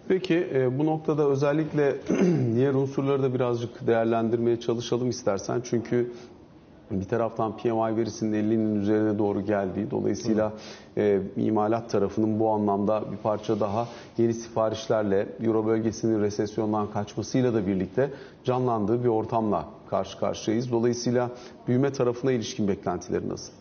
Peki 0.07 0.47
e, 0.53 0.79
bu 0.79 0.85
noktada 0.85 1.27
özellikle 1.29 1.95
diğer 2.55 2.73
unsurları 2.73 3.23
da 3.23 3.33
birazcık 3.33 3.87
değerlendirmeye 3.87 4.59
çalışalım 4.59 5.09
istersen. 5.09 5.61
Çünkü 5.63 6.11
bir 6.91 7.05
taraftan 7.05 7.57
PMI 7.57 7.97
verisinin 7.97 8.43
50'nin 8.43 8.81
üzerine 8.81 9.19
doğru 9.19 9.41
geldiği 9.41 9.91
dolayısıyla 9.91 10.53
e, 10.97 11.21
imalat 11.35 11.89
tarafının 11.89 12.39
bu 12.39 12.49
anlamda 12.49 13.03
bir 13.11 13.17
parça 13.17 13.59
daha 13.59 13.87
yeni 14.17 14.33
siparişlerle 14.33 15.27
Euro 15.43 15.65
bölgesinin 15.65 16.21
resesyondan 16.21 16.91
kaçmasıyla 16.91 17.53
da 17.53 17.67
birlikte 17.67 18.11
canlandığı 18.43 19.03
bir 19.03 19.09
ortamla 19.09 19.65
karşı 19.89 20.19
karşıyayız. 20.19 20.71
Dolayısıyla 20.71 21.31
büyüme 21.67 21.93
tarafına 21.93 22.31
ilişkin 22.31 22.67
beklentileri 22.67 23.29
nasıl? 23.29 23.53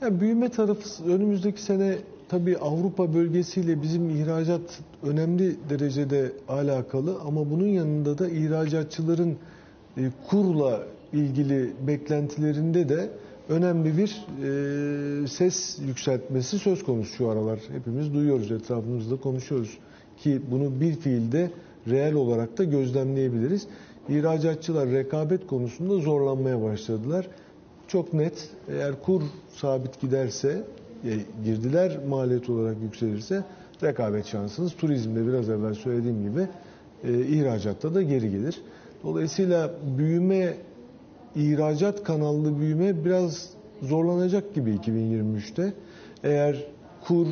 Yani 0.00 0.20
büyüme 0.20 0.48
tarafı 0.48 1.04
önümüzdeki 1.12 1.62
sene 1.62 1.96
tabii 2.32 2.58
Avrupa 2.58 3.14
bölgesiyle 3.14 3.82
bizim 3.82 4.10
ihracat 4.10 4.80
önemli 5.02 5.56
derecede 5.70 6.32
alakalı 6.48 7.16
ama 7.26 7.50
bunun 7.50 7.66
yanında 7.66 8.18
da 8.18 8.28
ihracatçıların 8.28 9.36
e, 9.96 10.10
kurla 10.28 10.82
ilgili 11.12 11.72
beklentilerinde 11.86 12.88
de 12.88 13.10
önemli 13.48 13.96
bir 13.96 14.26
e, 15.22 15.26
ses 15.26 15.78
yükseltmesi 15.86 16.58
söz 16.58 16.84
konusu 16.84 17.14
şu 17.16 17.28
aralar. 17.28 17.60
Hepimiz 17.72 18.14
duyuyoruz, 18.14 18.52
etrafımızda 18.52 19.16
konuşuyoruz 19.16 19.78
ki 20.16 20.40
bunu 20.50 20.80
bir 20.80 20.94
fiilde 20.94 21.50
reel 21.88 22.14
olarak 22.14 22.58
da 22.58 22.64
gözlemleyebiliriz. 22.64 23.66
İhracatçılar 24.08 24.88
rekabet 24.88 25.46
konusunda 25.46 25.96
zorlanmaya 25.98 26.62
başladılar. 26.62 27.26
Çok 27.88 28.12
net 28.12 28.48
eğer 28.68 29.02
kur 29.02 29.22
sabit 29.56 30.00
giderse, 30.00 30.64
girdiler 31.44 31.98
maliyet 32.08 32.50
olarak 32.50 32.76
yükselirse 32.82 33.44
rekabet 33.82 34.26
şansınız 34.26 34.76
turizmde 34.76 35.26
biraz 35.26 35.48
evvel 35.48 35.74
söylediğim 35.74 36.22
gibi 36.30 36.48
e, 37.04 37.26
ihracatta 37.26 37.94
da 37.94 38.02
geri 38.02 38.30
gelir. 38.30 38.60
Dolayısıyla 39.04 39.70
büyüme 39.98 40.54
ihracat 41.36 42.04
kanallı 42.04 42.60
büyüme 42.60 43.04
biraz 43.04 43.50
zorlanacak 43.82 44.54
gibi 44.54 44.70
2023'te. 44.70 45.72
Eğer 46.24 46.64
kur 47.04 47.26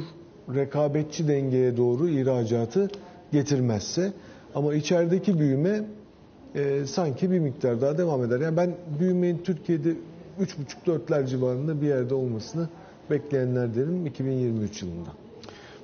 rekabetçi 0.55 1.29
dengeye 1.29 1.77
doğru 1.77 2.09
ihracatı 2.09 2.91
getirmezse 3.33 4.13
ama 4.55 4.75
içerideki 4.75 5.39
büyüme 5.39 5.85
e, 6.55 6.87
sanki 6.87 7.31
bir 7.31 7.39
miktar 7.39 7.81
daha 7.81 7.99
devam 7.99 8.25
eder. 8.25 8.41
Yani 8.41 8.57
ben 8.57 8.75
büyümenin 9.01 9.39
Türkiye'de 9.39 9.95
3,5-4'ler 10.87 11.27
civarında 11.27 11.81
bir 11.81 11.87
yerde 11.87 12.15
olmasını 12.15 12.69
bekleyenler 13.11 13.75
derim 13.75 14.07
2023 14.07 14.83
yılında. 14.83 15.11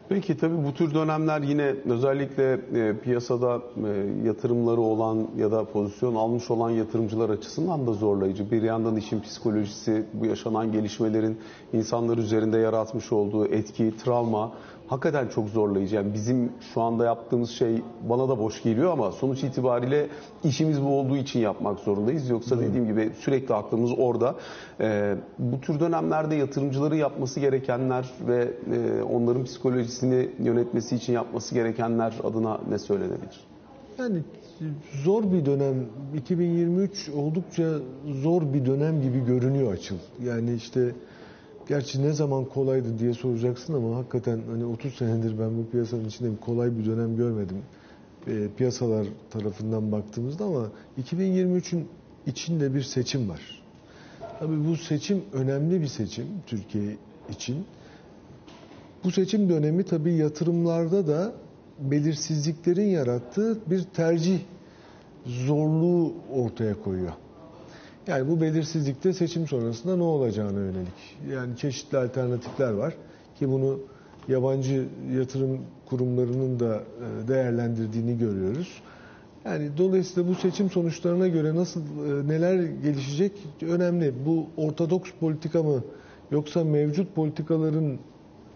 Peki 0.08 0.36
tabii 0.36 0.64
bu 0.64 0.74
tür 0.74 0.94
dönemler 0.94 1.40
yine 1.42 1.74
özellikle 1.90 2.52
e, 2.74 2.98
piyasada 2.98 3.62
e, 3.86 4.26
yatırımları 4.26 4.80
olan 4.80 5.28
ya 5.36 5.52
da 5.52 5.64
pozisyon 5.64 6.14
almış 6.14 6.50
olan 6.50 6.70
yatırımcılar 6.70 7.30
açısından 7.30 7.86
da 7.86 7.92
zorlayıcı. 7.92 8.50
Bir 8.50 8.62
yandan 8.62 8.96
işin 8.96 9.20
psikolojisi, 9.20 10.04
bu 10.12 10.26
yaşanan 10.26 10.72
gelişmelerin 10.72 11.38
insanlar 11.72 12.18
üzerinde 12.18 12.58
yaratmış 12.58 13.12
olduğu 13.12 13.46
etki, 13.46 13.92
travma 14.04 14.52
hakikaten 14.88 15.28
çok 15.28 15.48
zorlayıcı. 15.48 15.96
Yani 15.96 16.14
bizim 16.14 16.52
şu 16.74 16.82
anda 16.82 17.04
yaptığımız 17.04 17.50
şey 17.50 17.82
bana 18.08 18.28
da 18.28 18.38
boş 18.38 18.62
geliyor 18.62 18.92
ama 18.92 19.12
sonuç 19.12 19.44
itibariyle 19.44 20.08
işimiz 20.44 20.82
bu 20.82 20.88
olduğu 20.88 21.16
için 21.16 21.40
yapmak 21.40 21.78
zorundayız. 21.78 22.30
Yoksa 22.30 22.60
dediğim 22.60 22.86
gibi 22.86 23.10
sürekli 23.20 23.54
aklımız 23.54 23.90
orada. 23.98 24.34
Ee, 24.80 25.14
bu 25.38 25.60
tür 25.60 25.80
dönemlerde 25.80 26.34
yatırımcıları 26.34 26.96
yapması 26.96 27.40
gerekenler 27.40 28.10
ve 28.28 28.50
e, 28.72 29.02
onların 29.02 29.44
psikolojisini 29.44 30.28
yönetmesi 30.38 30.96
için 30.96 31.12
yapması 31.12 31.54
gerekenler 31.54 32.14
adına 32.24 32.60
ne 32.70 32.78
söylenebilir? 32.78 33.46
Yani 33.98 34.22
zor 35.04 35.32
bir 35.32 35.46
dönem. 35.46 35.74
2023 36.16 37.08
oldukça 37.08 37.78
zor 38.22 38.42
bir 38.54 38.66
dönem 38.66 39.02
gibi 39.02 39.24
görünüyor 39.24 39.72
açıl. 39.72 39.96
Yani 40.24 40.54
işte 40.54 40.94
Gerçi 41.68 42.02
ne 42.02 42.12
zaman 42.12 42.44
kolaydı 42.44 42.98
diye 42.98 43.14
soracaksın 43.14 43.74
ama 43.74 43.96
hakikaten 43.96 44.40
hani 44.50 44.64
30 44.64 44.94
senedir 44.94 45.38
ben 45.38 45.58
bu 45.58 45.70
piyasanın 45.70 46.04
içinde 46.04 46.30
kolay 46.40 46.78
bir 46.78 46.86
dönem 46.86 47.16
görmedim. 47.16 47.56
E, 48.26 48.48
piyasalar 48.56 49.06
tarafından 49.30 49.92
baktığımızda 49.92 50.44
ama 50.44 50.66
2023'ün 51.02 51.88
içinde 52.26 52.74
bir 52.74 52.82
seçim 52.82 53.28
var. 53.28 53.62
Tabii 54.38 54.68
bu 54.68 54.76
seçim 54.76 55.22
önemli 55.32 55.80
bir 55.80 55.86
seçim 55.86 56.26
Türkiye 56.46 56.96
için. 57.30 57.64
Bu 59.04 59.10
seçim 59.10 59.48
dönemi 59.48 59.82
tabii 59.84 60.14
yatırımlarda 60.14 61.06
da 61.06 61.32
belirsizliklerin 61.78 62.86
yarattığı 62.88 63.70
bir 63.70 63.82
tercih 63.82 64.38
zorluğu 65.26 66.14
ortaya 66.34 66.82
koyuyor. 66.82 67.12
Yani 68.06 68.28
bu 68.28 68.40
belirsizlikte 68.40 69.12
seçim 69.12 69.46
sonrasında 69.46 69.96
ne 69.96 70.02
olacağına 70.02 70.58
yönelik. 70.58 71.18
Yani 71.32 71.56
çeşitli 71.56 71.98
alternatifler 71.98 72.72
var 72.72 72.94
ki 73.38 73.50
bunu 73.50 73.78
yabancı 74.28 74.84
yatırım 75.18 75.60
kurumlarının 75.86 76.60
da 76.60 76.76
e, 76.76 77.28
değerlendirdiğini 77.28 78.18
görüyoruz. 78.18 78.82
Yani 79.44 79.70
dolayısıyla 79.78 80.28
bu 80.28 80.34
seçim 80.34 80.70
sonuçlarına 80.70 81.28
göre 81.28 81.54
nasıl 81.54 81.80
e, 81.80 82.28
neler 82.28 82.62
gelişecek 82.62 83.32
önemli. 83.62 84.14
Bu 84.26 84.46
ortodoks 84.56 85.10
politika 85.20 85.62
mı 85.62 85.84
yoksa 86.30 86.64
mevcut 86.64 87.14
politikaların 87.14 87.98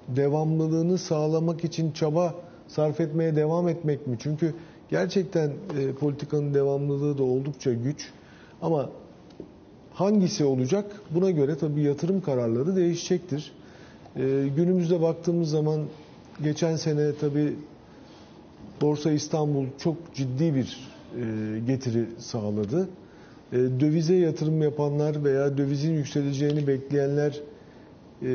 devamlılığını 0.08 0.98
sağlamak 0.98 1.64
için 1.64 1.92
çaba 1.92 2.34
sarf 2.68 3.00
etmeye 3.00 3.36
devam 3.36 3.68
etmek 3.68 4.06
mi? 4.06 4.16
Çünkü 4.20 4.54
gerçekten 4.88 5.52
e, 5.78 5.92
politikanın 5.92 6.54
devamlılığı 6.54 7.18
da 7.18 7.22
oldukça 7.22 7.72
güç. 7.72 8.08
Ama 8.62 8.90
hangisi 10.00 10.44
olacak? 10.44 10.84
Buna 11.10 11.30
göre 11.30 11.58
tabii 11.58 11.82
yatırım 11.82 12.20
kararları 12.20 12.76
değişecektir. 12.76 13.52
Ee, 14.16 14.20
günümüzde 14.56 15.00
baktığımız 15.00 15.50
zaman 15.50 15.80
geçen 16.42 16.76
sene 16.76 17.14
tabii 17.20 17.52
Borsa 18.80 19.10
İstanbul 19.12 19.66
çok 19.78 20.14
ciddi 20.14 20.54
bir 20.54 20.78
e, 21.16 21.60
getiri 21.66 22.04
sağladı. 22.18 22.88
E, 23.52 23.56
dövize 23.56 24.14
yatırım 24.14 24.62
yapanlar 24.62 25.24
veya 25.24 25.58
dövizin 25.58 25.92
yükseleceğini 25.94 26.66
bekleyenler 26.66 27.40
e, 28.22 28.28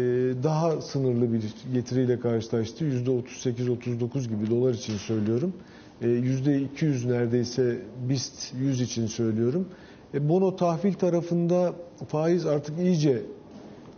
daha 0.43 0.81
sınırlı 0.81 1.33
bir 1.33 1.43
getiriyle 1.73 2.19
karşılaştı. 2.19 2.85
%38-39 2.85 4.29
gibi 4.29 4.49
dolar 4.49 4.73
için 4.73 4.97
söylüyorum. 4.97 5.53
E, 6.01 6.07
%200 6.07 7.11
neredeyse 7.11 7.77
BIST 8.09 8.53
100 8.59 8.81
için 8.81 9.07
söylüyorum. 9.07 9.67
E, 10.15 10.29
bono 10.29 10.55
tahvil 10.55 10.93
tarafında 10.93 11.73
faiz 12.07 12.45
artık 12.45 12.79
iyice 12.79 13.21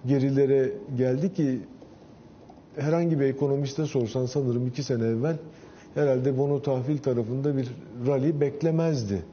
gerilere 0.07 0.73
geldi 0.97 1.33
ki 1.33 1.59
herhangi 2.75 3.19
bir 3.19 3.25
ekonomiste 3.25 3.85
sorsan 3.85 4.25
sanırım 4.25 4.67
iki 4.67 4.83
sene 4.83 5.03
evvel 5.03 5.37
herhalde 5.95 6.37
bono 6.37 6.61
tahvil 6.61 6.97
tarafında 6.97 7.57
bir 7.57 7.67
rally 8.07 8.41
beklemezdi. 8.41 9.23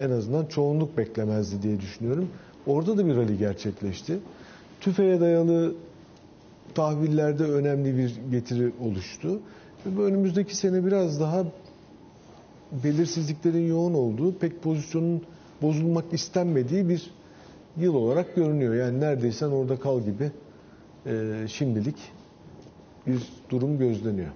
En 0.00 0.10
azından 0.10 0.46
çoğunluk 0.46 0.98
beklemezdi 0.98 1.62
diye 1.62 1.80
düşünüyorum. 1.80 2.28
Orada 2.66 2.98
da 2.98 3.06
bir 3.06 3.16
rally 3.16 3.38
gerçekleşti. 3.38 4.18
TÜFE'ye 4.80 5.20
dayalı 5.20 5.74
tahvillerde 6.74 7.44
önemli 7.44 7.96
bir 7.96 8.20
getiri 8.30 8.72
oluştu. 8.80 9.40
Ve 9.86 10.02
önümüzdeki 10.02 10.56
sene 10.56 10.84
biraz 10.84 11.20
daha 11.20 11.44
belirsizliklerin 12.84 13.68
yoğun 13.68 13.94
olduğu, 13.94 14.34
pek 14.38 14.62
pozisyonun 14.62 15.22
bozulmak 15.62 16.04
istenmediği 16.12 16.88
bir 16.88 17.10
yıl 17.76 17.94
olarak 17.94 18.36
görünüyor. 18.36 18.74
Yani 18.74 19.00
neredeyse 19.00 19.46
orada 19.46 19.80
kal 19.80 20.00
gibi 20.00 20.30
e, 21.06 21.34
şimdilik 21.48 21.96
bir 23.06 23.22
durum 23.50 23.78
gözleniyor. 23.78 24.30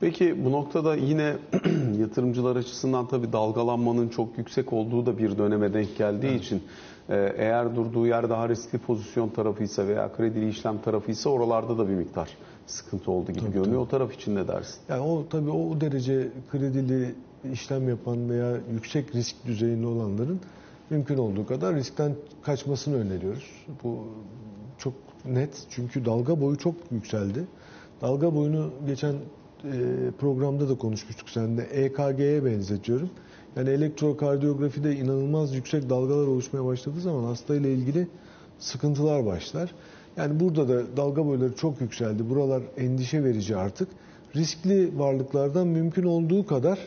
Peki 0.00 0.44
bu 0.44 0.52
noktada 0.52 0.96
yine 0.96 1.36
yatırımcılar 1.98 2.56
açısından 2.56 3.08
tabii 3.08 3.32
dalgalanmanın 3.32 4.08
çok 4.08 4.38
yüksek 4.38 4.72
olduğu 4.72 5.06
da 5.06 5.18
bir 5.18 5.38
döneme 5.38 5.74
denk 5.74 5.96
geldiği 5.96 6.38
için 6.38 6.62
e, 7.08 7.32
eğer 7.36 7.76
durduğu 7.76 8.06
yer 8.06 8.30
daha 8.30 8.48
riskli 8.48 8.78
pozisyon 8.78 9.28
tarafıysa 9.28 9.86
veya 9.88 10.12
kredili 10.12 10.48
işlem 10.48 10.78
tarafıysa 10.78 11.30
oralarda 11.30 11.78
da 11.78 11.88
bir 11.88 11.94
miktar 11.94 12.28
sıkıntı 12.66 13.10
oldu 13.10 13.32
gibi 13.32 13.52
görünüyor. 13.52 13.80
O 13.80 13.88
taraf 13.88 14.14
için 14.14 14.36
ne 14.36 14.48
dersin? 14.48 14.80
Yani 14.88 15.00
o 15.00 15.28
tabii 15.30 15.50
o 15.50 15.80
derece 15.80 16.28
kredili 16.52 17.14
işlem 17.52 17.88
yapan 17.88 18.30
veya 18.30 18.56
yüksek 18.72 19.14
risk 19.14 19.36
düzeyinde 19.46 19.86
olanların 19.86 20.40
mümkün 20.90 21.18
olduğu 21.18 21.46
kadar 21.46 21.74
riskten 21.74 22.12
kaçmasını 22.42 22.96
öneriyoruz. 22.96 23.66
Bu 23.84 24.04
çok 24.78 24.94
net 25.24 25.66
çünkü 25.70 26.04
dalga 26.04 26.40
boyu 26.40 26.56
çok 26.56 26.74
yükseldi. 26.90 27.44
Dalga 28.00 28.34
boyunu 28.34 28.70
geçen 28.86 29.12
e, 29.12 29.70
programda 30.20 30.68
da 30.68 30.78
konuşmuştuk 30.78 31.30
seninle. 31.30 31.62
EKG'ye 31.62 32.44
benzetiyorum. 32.44 33.10
Yani 33.56 33.70
elektrokardiyografide 33.70 34.96
inanılmaz 34.96 35.54
yüksek 35.54 35.90
dalgalar 35.90 36.26
oluşmaya 36.26 36.64
başladığı 36.64 37.00
zaman 37.00 37.24
hastayla 37.24 37.70
ilgili 37.70 38.08
sıkıntılar 38.58 39.26
başlar. 39.26 39.74
Yani 40.16 40.40
burada 40.40 40.68
da 40.68 40.96
dalga 40.96 41.26
boyları 41.26 41.56
çok 41.56 41.80
yükseldi. 41.80 42.30
Buralar 42.30 42.62
endişe 42.76 43.24
verici 43.24 43.56
artık. 43.56 43.88
Riskli 44.36 44.98
varlıklardan 44.98 45.66
mümkün 45.66 46.02
olduğu 46.02 46.46
kadar 46.46 46.78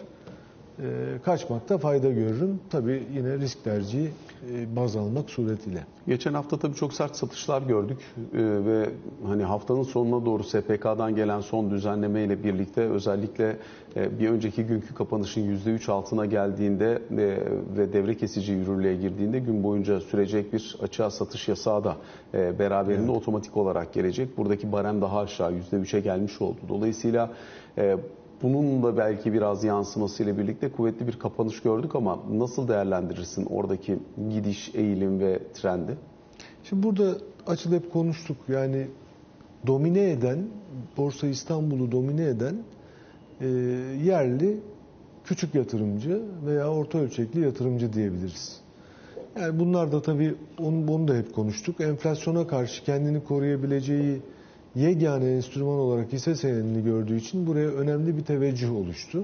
kaçmakta 1.26 1.78
fayda 1.78 2.10
görürüm. 2.10 2.60
Tabii 2.70 3.04
yine 3.14 3.38
risk 3.38 3.64
tercihi 3.64 4.12
e, 4.54 4.76
baz 4.76 4.96
almak 4.96 5.30
suretiyle. 5.30 5.86
Geçen 6.08 6.34
hafta 6.34 6.60
tabii 6.60 6.76
çok 6.76 6.94
sert 6.94 7.16
satışlar 7.16 7.62
gördük 7.62 7.98
Ee, 8.34 8.38
ve 8.66 8.90
hani 9.28 9.44
haftanın 9.44 9.84
sonuna 9.84 10.26
doğru 10.26 10.44
SPK'dan 10.44 11.16
gelen 11.16 11.42
son 11.42 11.72
düzenleme 11.72 12.24
ile 12.24 12.44
birlikte 12.44 12.82
özellikle 12.82 13.58
e, 13.96 14.20
bir 14.20 14.30
önceki 14.30 14.64
günkü 14.64 14.94
kapanışın 14.94 15.58
%3 15.66 15.92
altına 15.92 16.26
geldiğinde 16.26 17.02
e, 17.12 17.18
ve 17.78 17.94
devre 17.94 18.18
kesici 18.18 18.54
yürürlüğe 18.54 18.96
girdiğinde 18.96 19.40
gün 19.40 19.64
boyunca 19.64 20.00
sürecek 20.00 20.54
bir 20.54 20.76
açığa 20.82 21.10
satış 21.10 21.48
yasağı 21.48 21.84
da 21.84 21.98
beraberinde 22.34 23.12
otomatik 23.12 23.58
olarak 23.58 23.94
gelecek. 23.94 24.38
Buradaki 24.38 24.72
barem 24.72 25.02
daha 25.02 25.20
aşağı 25.20 25.52
%3'e 25.52 26.00
gelmiş 26.00 26.42
oldu. 26.42 26.58
Dolayısıyla 26.70 27.30
bunun 28.44 28.84
da 28.84 28.98
belki 28.98 29.34
biraz 29.34 29.64
yansımasıyla 29.64 30.38
birlikte 30.38 30.72
kuvvetli 30.72 31.08
bir 31.08 31.20
kapanış 31.20 31.62
gördük 31.62 31.96
ama 31.96 32.20
nasıl 32.32 32.68
değerlendirirsin 32.68 33.46
oradaki 33.46 34.00
gidiş, 34.30 34.72
eğilim 34.76 35.20
ve 35.20 35.40
trendi? 35.54 35.98
Şimdi 36.64 36.84
burada 36.84 37.18
açılı 37.48 37.76
hep 37.76 37.94
konuştuk. 37.94 38.38
Yani 38.48 38.88
domine 39.68 40.12
eden, 40.12 40.48
Borsa 40.98 41.28
İstanbul'u 41.28 41.92
domine 41.92 42.24
eden 42.24 42.56
e, 43.42 43.48
yerli 44.04 44.60
küçük 45.26 45.56
yatırımcı 45.56 46.22
veya 46.46 46.72
orta 46.72 46.98
ölçekli 46.98 47.42
yatırımcı 47.42 47.94
diyebiliriz. 47.94 48.62
Yani 49.40 49.60
bunlar 49.60 49.92
da 49.92 50.02
tabii 50.02 50.36
onu, 50.60 50.92
onu 50.92 51.08
da 51.08 51.16
hep 51.16 51.36
konuştuk. 51.36 51.82
Enflasyona 51.82 52.48
karşı 52.48 52.84
kendini 52.84 53.24
koruyabileceği 53.24 54.22
yegane 54.76 55.32
enstrüman 55.32 55.80
olarak 55.80 56.14
hisse 56.14 56.36
senedini 56.36 56.84
gördüğü 56.84 57.18
için 57.18 57.48
buraya 57.48 57.68
önemli 57.70 58.18
bir 58.18 58.24
teveccüh 58.24 58.76
oluştu. 58.76 59.24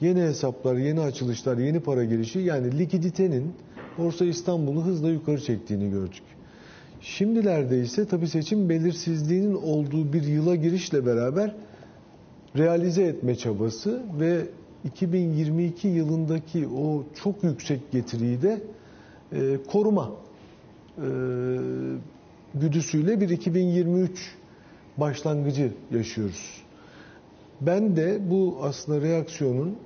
Yeni 0.00 0.20
hesaplar, 0.20 0.76
yeni 0.76 1.00
açılışlar, 1.00 1.58
yeni 1.58 1.80
para 1.80 2.04
girişi 2.04 2.38
yani 2.38 2.78
likiditenin 2.78 3.52
Borsa 3.98 4.24
İstanbul'u 4.24 4.84
hızla 4.84 5.10
yukarı 5.10 5.40
çektiğini 5.40 5.90
gördük. 5.90 6.22
Şimdilerde 7.00 7.80
ise 7.80 8.06
tabii 8.06 8.28
seçim 8.28 8.68
belirsizliğinin 8.68 9.54
olduğu 9.54 10.12
bir 10.12 10.22
yıla 10.22 10.56
girişle 10.56 11.06
beraber 11.06 11.54
realize 12.56 13.02
etme 13.02 13.34
çabası 13.34 14.02
ve 14.20 14.46
2022 14.84 15.88
yılındaki 15.88 16.68
o 16.68 17.04
çok 17.22 17.44
yüksek 17.44 17.90
getiriyi 17.92 18.42
de 18.42 18.62
e, 19.32 19.56
koruma 19.72 20.10
e, 20.98 21.08
güdüsüyle 22.54 23.20
bir 23.20 23.28
2023 23.28 24.39
başlangıcı 25.00 25.72
yaşıyoruz. 25.90 26.62
Ben 27.60 27.96
de 27.96 28.30
bu 28.30 28.58
aslında 28.62 29.00
reaksiyonun 29.00 29.76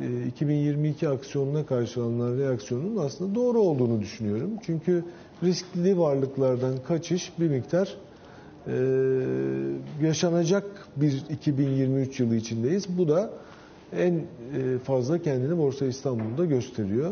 e, 0.00 0.26
2022 0.26 1.08
aksiyonuna 1.08 1.66
karşı 1.66 2.02
alınan 2.02 2.38
reaksiyonun 2.38 2.96
aslında 2.96 3.34
doğru 3.34 3.60
olduğunu 3.60 4.00
düşünüyorum. 4.00 4.50
Çünkü 4.66 5.04
riskli 5.42 5.98
varlıklardan 5.98 6.74
kaçış 6.88 7.32
bir 7.40 7.48
miktar 7.48 7.96
e, 8.66 8.74
yaşanacak 10.02 10.88
bir 10.96 11.22
2023 11.30 12.20
yılı 12.20 12.36
içindeyiz. 12.36 12.98
Bu 12.98 13.08
da 13.08 13.30
en 13.96 14.14
e, 14.14 14.22
fazla 14.84 15.22
kendini 15.22 15.58
Borsa 15.58 15.86
İstanbul'da 15.86 16.44
gösteriyor. 16.44 17.10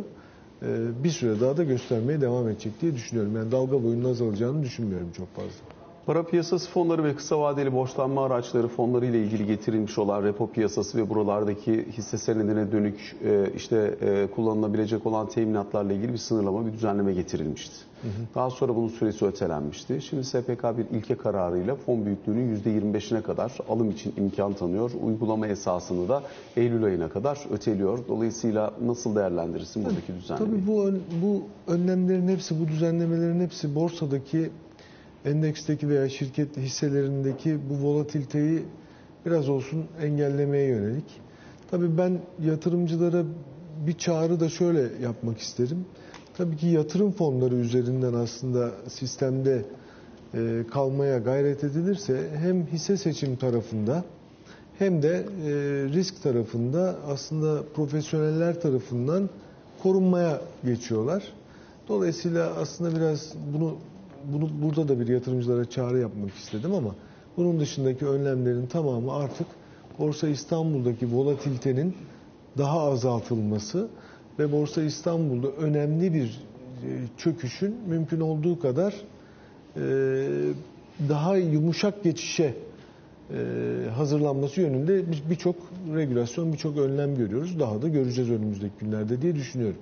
E, 0.62 0.66
bir 1.05 1.11
süre 1.11 1.40
daha 1.40 1.57
da 1.57 1.64
göstermeye 1.64 2.20
devam 2.20 2.49
edecek 2.49 2.73
diye 2.81 2.94
düşünüyorum. 2.94 3.37
Yani 3.37 3.53
dalga 3.53 3.85
boyunun 3.85 4.11
azalacağını 4.11 4.62
düşünmüyorum 4.62 5.09
çok 5.16 5.35
fazla. 5.35 5.80
Para 6.11 6.23
piyasası 6.23 6.70
fonları 6.70 7.05
ve 7.05 7.14
kısa 7.14 7.40
vadeli 7.40 7.73
borçlanma 7.73 8.25
araçları 8.25 8.68
fonları 8.68 9.07
ile 9.07 9.23
ilgili 9.23 9.46
getirilmiş 9.46 9.99
olan 9.99 10.23
repo 10.23 10.51
piyasası 10.51 10.99
ve 10.99 11.09
buralardaki 11.09 11.87
hisse 11.92 12.18
senedine 12.18 12.73
dönük 12.73 13.16
e, 13.25 13.53
işte 13.57 13.94
e, 14.01 14.27
kullanılabilecek 14.35 15.07
olan 15.07 15.29
teminatlarla 15.29 15.92
ilgili 15.92 16.12
bir 16.12 16.18
sınırlama, 16.18 16.66
bir 16.66 16.73
düzenleme 16.73 17.12
getirilmişti. 17.12 17.75
Daha 18.35 18.51
sonra 18.51 18.77
bunun 18.77 18.88
süresi 18.88 19.27
ötelenmişti. 19.27 20.01
Şimdi 20.03 20.25
SPK 20.25 20.64
bir 20.64 20.96
ilke 20.99 21.14
kararıyla 21.16 21.75
fon 21.75 22.07
büyüklüğünün 22.07 22.57
%25'ine 22.57 23.23
kadar 23.23 23.59
alım 23.68 23.90
için 23.90 24.14
imkan 24.16 24.53
tanıyor. 24.53 24.90
Uygulama 25.03 25.46
esasını 25.46 26.09
da 26.09 26.23
Eylül 26.57 26.85
ayına 26.85 27.09
kadar 27.09 27.38
öteliyor. 27.53 27.99
Dolayısıyla 28.09 28.73
nasıl 28.85 29.16
değerlendirirsin 29.16 29.85
buradaki 29.85 30.14
düzenlemeyi? 30.14 30.51
Tabii 30.61 30.66
bu 30.66 30.85
ön- 30.85 31.03
bu 31.23 31.42
önlemlerin 31.73 32.29
hepsi, 32.29 32.61
bu 32.61 32.68
düzenlemelerin 32.68 33.40
hepsi 33.40 33.75
borsadaki 33.75 34.51
endeksteki 35.24 35.88
veya 35.88 36.09
şirket 36.09 36.56
hisselerindeki 36.56 37.59
bu 37.70 37.87
volatiliteyi 37.87 38.62
biraz 39.26 39.48
olsun 39.48 39.85
engellemeye 40.02 40.66
yönelik. 40.68 41.20
Tabii 41.70 41.98
ben 41.98 42.18
yatırımcılara 42.44 43.24
bir 43.87 43.92
çağrı 43.98 44.40
da 44.40 44.48
şöyle 44.48 44.83
yapmak 45.02 45.38
isterim. 45.38 45.85
Tabii 46.37 46.56
ki 46.56 46.66
yatırım 46.66 47.12
fonları 47.12 47.54
üzerinden 47.54 48.14
aslında 48.14 48.70
sistemde 48.88 49.64
e, 50.35 50.64
kalmaya 50.70 51.18
gayret 51.18 51.64
edilirse 51.64 52.28
hem 52.37 52.66
hisse 52.66 52.96
seçim 52.96 53.37
tarafında 53.37 54.04
hem 54.78 55.02
de 55.02 55.09
e, 55.09 55.50
risk 55.94 56.22
tarafında 56.22 56.96
aslında 57.09 57.62
profesyoneller 57.74 58.61
tarafından 58.61 59.30
korunmaya 59.83 60.40
geçiyorlar. 60.64 61.22
Dolayısıyla 61.88 62.52
aslında 62.56 62.96
biraz 62.96 63.33
bunu 63.52 63.76
bunu 64.33 64.48
burada 64.62 64.88
da 64.88 65.00
bir 65.00 65.09
yatırımcılara 65.09 65.64
çağrı 65.70 65.98
yapmak 65.98 66.35
istedim 66.35 66.74
ama 66.74 66.94
bunun 67.37 67.61
dışındaki 67.61 68.06
önlemlerin 68.06 68.66
tamamı 68.66 69.12
artık 69.12 69.46
Borsa 69.98 70.28
İstanbul'daki 70.28 71.12
volatilitenin 71.14 71.94
daha 72.59 72.80
azaltılması 72.80 73.88
ve 74.38 74.52
Borsa 74.52 74.83
İstanbul'da 74.83 75.48
önemli 75.48 76.14
bir 76.14 76.26
e, 76.26 76.88
çöküşün 77.16 77.76
mümkün 77.88 78.20
olduğu 78.20 78.61
kadar 78.61 78.94
e, 79.76 79.80
daha 81.09 81.37
yumuşak 81.37 82.04
geçişe 82.04 82.54
e, 83.30 83.37
hazırlanması 83.96 84.61
yönünde 84.61 85.11
bir- 85.12 85.22
birçok 85.30 85.56
regülasyon, 85.94 86.52
birçok 86.52 86.78
önlem 86.78 87.16
görüyoruz. 87.16 87.61
Daha 87.61 87.83
da 87.83 87.88
göreceğiz 87.88 88.30
önümüzdeki 88.30 88.74
günlerde 88.80 89.22
diye 89.22 89.35
düşünüyorum. 89.35 89.78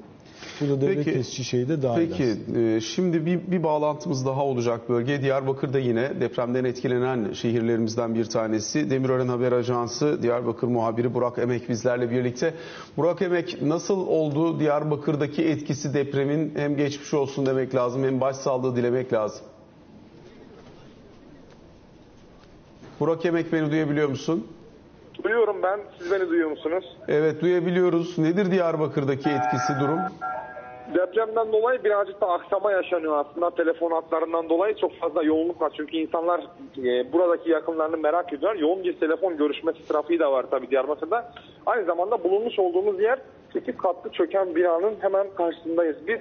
Bu 0.61 0.69
da 0.69 0.81
devlet 0.81 0.97
Peki- 0.97 1.13
kesici 1.13 1.45
şeyi 1.45 1.69
de 1.69 1.83
dahil 1.83 2.09
Peki 2.11 2.37
e, 2.59 2.81
şimdi 2.81 3.27
bir, 3.27 3.51
bir 3.51 3.63
bağlantımız 3.63 4.27
daha 4.27 4.45
olacak 4.45 4.89
bölge. 4.89 5.23
Diyarbakır'da 5.23 5.79
yine 5.79 6.21
depremden 6.21 6.65
etkilenen 6.65 7.33
şehirlerimizden 7.33 8.15
bir 8.15 8.25
tanesi. 8.25 8.91
Demirören 8.91 9.29
Haber 9.29 9.53
Ajansı 9.53 10.23
Diyarbakır 10.23 10.69
muhabiri 10.69 11.15
Burak 11.15 11.39
Emek 11.39 11.69
bizlerle 11.69 12.11
birlikte. 12.11 12.55
Burak 12.97 13.23
Emek 13.23 13.63
nasıl 13.63 14.07
oldu 14.07 14.61
Diyarbakır'daki 14.61 15.45
etkisi 15.45 15.95
depremin 15.95 16.53
hem 16.57 16.77
geçmiş 16.77 17.15
olsun 17.15 17.47
demek 17.47 17.75
lazım 17.75 18.05
hem 18.05 18.21
başsağlığı 18.21 18.77
dilemek 18.77 19.13
lazım. 19.13 19.43
Burak 23.01 23.27
Emek 23.27 23.53
beni 23.53 23.71
duyabiliyor 23.71 24.09
musun? 24.09 24.47
Duyuyorum 25.25 25.63
ben. 25.63 25.81
Siz 25.99 26.13
beni 26.13 26.29
duyuyor 26.29 26.51
musunuz? 26.51 26.97
Evet 27.09 27.41
duyabiliyoruz. 27.43 28.19
Nedir 28.19 28.51
Diyarbakır'daki 28.51 29.29
etkisi 29.31 29.73
durum? 29.81 29.99
Depremden 30.95 31.53
dolayı 31.53 31.85
birazcık 31.85 32.21
da 32.21 32.29
aksama 32.29 32.73
yaşanıyor 32.73 33.17
aslında. 33.17 33.51
Telefon 33.51 33.91
hatlarından 33.91 34.49
dolayı 34.49 34.77
çok 34.77 34.99
fazla 34.99 35.23
yoğunluk 35.23 35.61
var. 35.63 35.73
Çünkü 35.77 35.97
insanlar 35.97 36.41
e, 36.79 37.13
buradaki 37.13 37.51
yakınlarını 37.51 37.97
merak 37.97 38.33
ediyor. 38.33 38.55
Yoğun 38.55 38.85
bir 38.85 39.01
telefon 39.01 39.37
görüşmesi 39.37 39.89
trafiği 39.89 40.19
de 40.19 40.27
var 40.27 40.47
tabii 40.51 40.71
Diyarbakır'da. 40.71 41.33
Aynı 41.67 41.85
zamanda 41.85 42.25
bulunmuş 42.25 42.59
olduğumuz 42.59 43.01
yer 43.01 43.19
8 43.53 43.77
katlı 43.77 44.11
çöken 44.11 44.55
binanın 44.55 44.95
hemen 45.01 45.27
karşısındayız. 45.37 45.97
Biz 46.07 46.19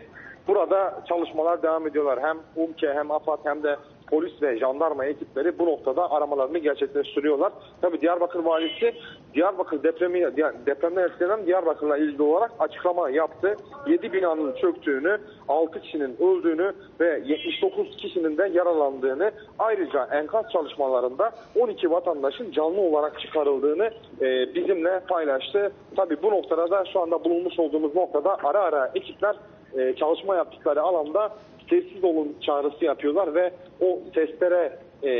burada 0.48 1.04
çalışmalar 1.10 1.62
devam 1.64 1.88
ediyorlar. 1.88 2.20
Hem 2.22 2.38
UMKE 2.56 2.94
hem 2.94 3.12
AFAD 3.12 3.40
hem 3.44 3.64
de 3.64 3.76
polis 4.08 4.41
ve 4.41 4.60
jandarma 4.60 5.06
ekipleri 5.06 5.60
bu 5.60 5.65
noktada 5.65 6.12
aramalarını 6.12 6.58
gerçekleştiriyorlar. 6.58 7.54
Tabii 7.82 8.02
Diyarbakır 8.02 8.39
valisi 8.39 8.93
Diyarbakır 9.34 9.84
depremi 9.84 10.22
depremden 10.65 11.04
etkilenen 11.04 11.46
Diyarbakır'la 11.46 11.98
ilgili 11.98 12.22
olarak 12.22 12.52
açıklama 12.60 13.10
yaptı. 13.10 13.56
7 13.88 14.13
binanın 14.13 14.56
çöktüğünü, 14.56 15.17
6 15.48 15.82
kişinin 15.82 16.17
öldüğünü 16.22 16.74
ve 17.00 17.22
79 17.26 17.98
kişinin 17.98 18.38
de 18.38 18.52
yaralandığını 18.54 19.32
ayrıca 19.60 20.06
enkaz 20.06 20.46
çalışmalarında 20.54 21.32
12 21.60 21.91
vatandaşın 21.91 22.52
canlı 22.52 22.82
olarak 22.82 23.20
çıkarıldığını 23.20 23.89
e, 24.22 24.56
bizimle 24.56 25.00
paylaştı. 25.00 25.72
Tabii 25.96 26.24
bu 26.24 26.32
noktada 26.32 26.72
da 26.72 26.86
şu 26.93 27.00
anda 27.00 27.24
bulunmuş 27.24 27.60
olduğumuz 27.60 27.96
noktada 27.96 28.38
ara 28.43 28.60
ara 28.60 28.91
ekipler 28.96 29.36
e, 29.78 29.96
çalışma 29.96 30.36
yaptıkları 30.36 30.82
alanda 30.82 31.32
sessiz 31.69 32.03
olun 32.03 32.36
çağrısı 32.41 32.86
yapıyorlar 32.86 33.36
ve 33.36 33.51
o 33.82 33.99
testlere 34.13 34.77
e, 35.03 35.12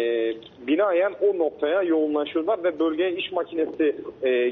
binaen 0.68 1.14
o 1.22 1.38
noktaya 1.38 1.82
yoğunlaşıyorlar 1.82 2.64
ve 2.64 2.80
bölgeye 2.80 3.12
iş 3.12 3.32
makinesi 3.32 3.96
e, 4.24 4.52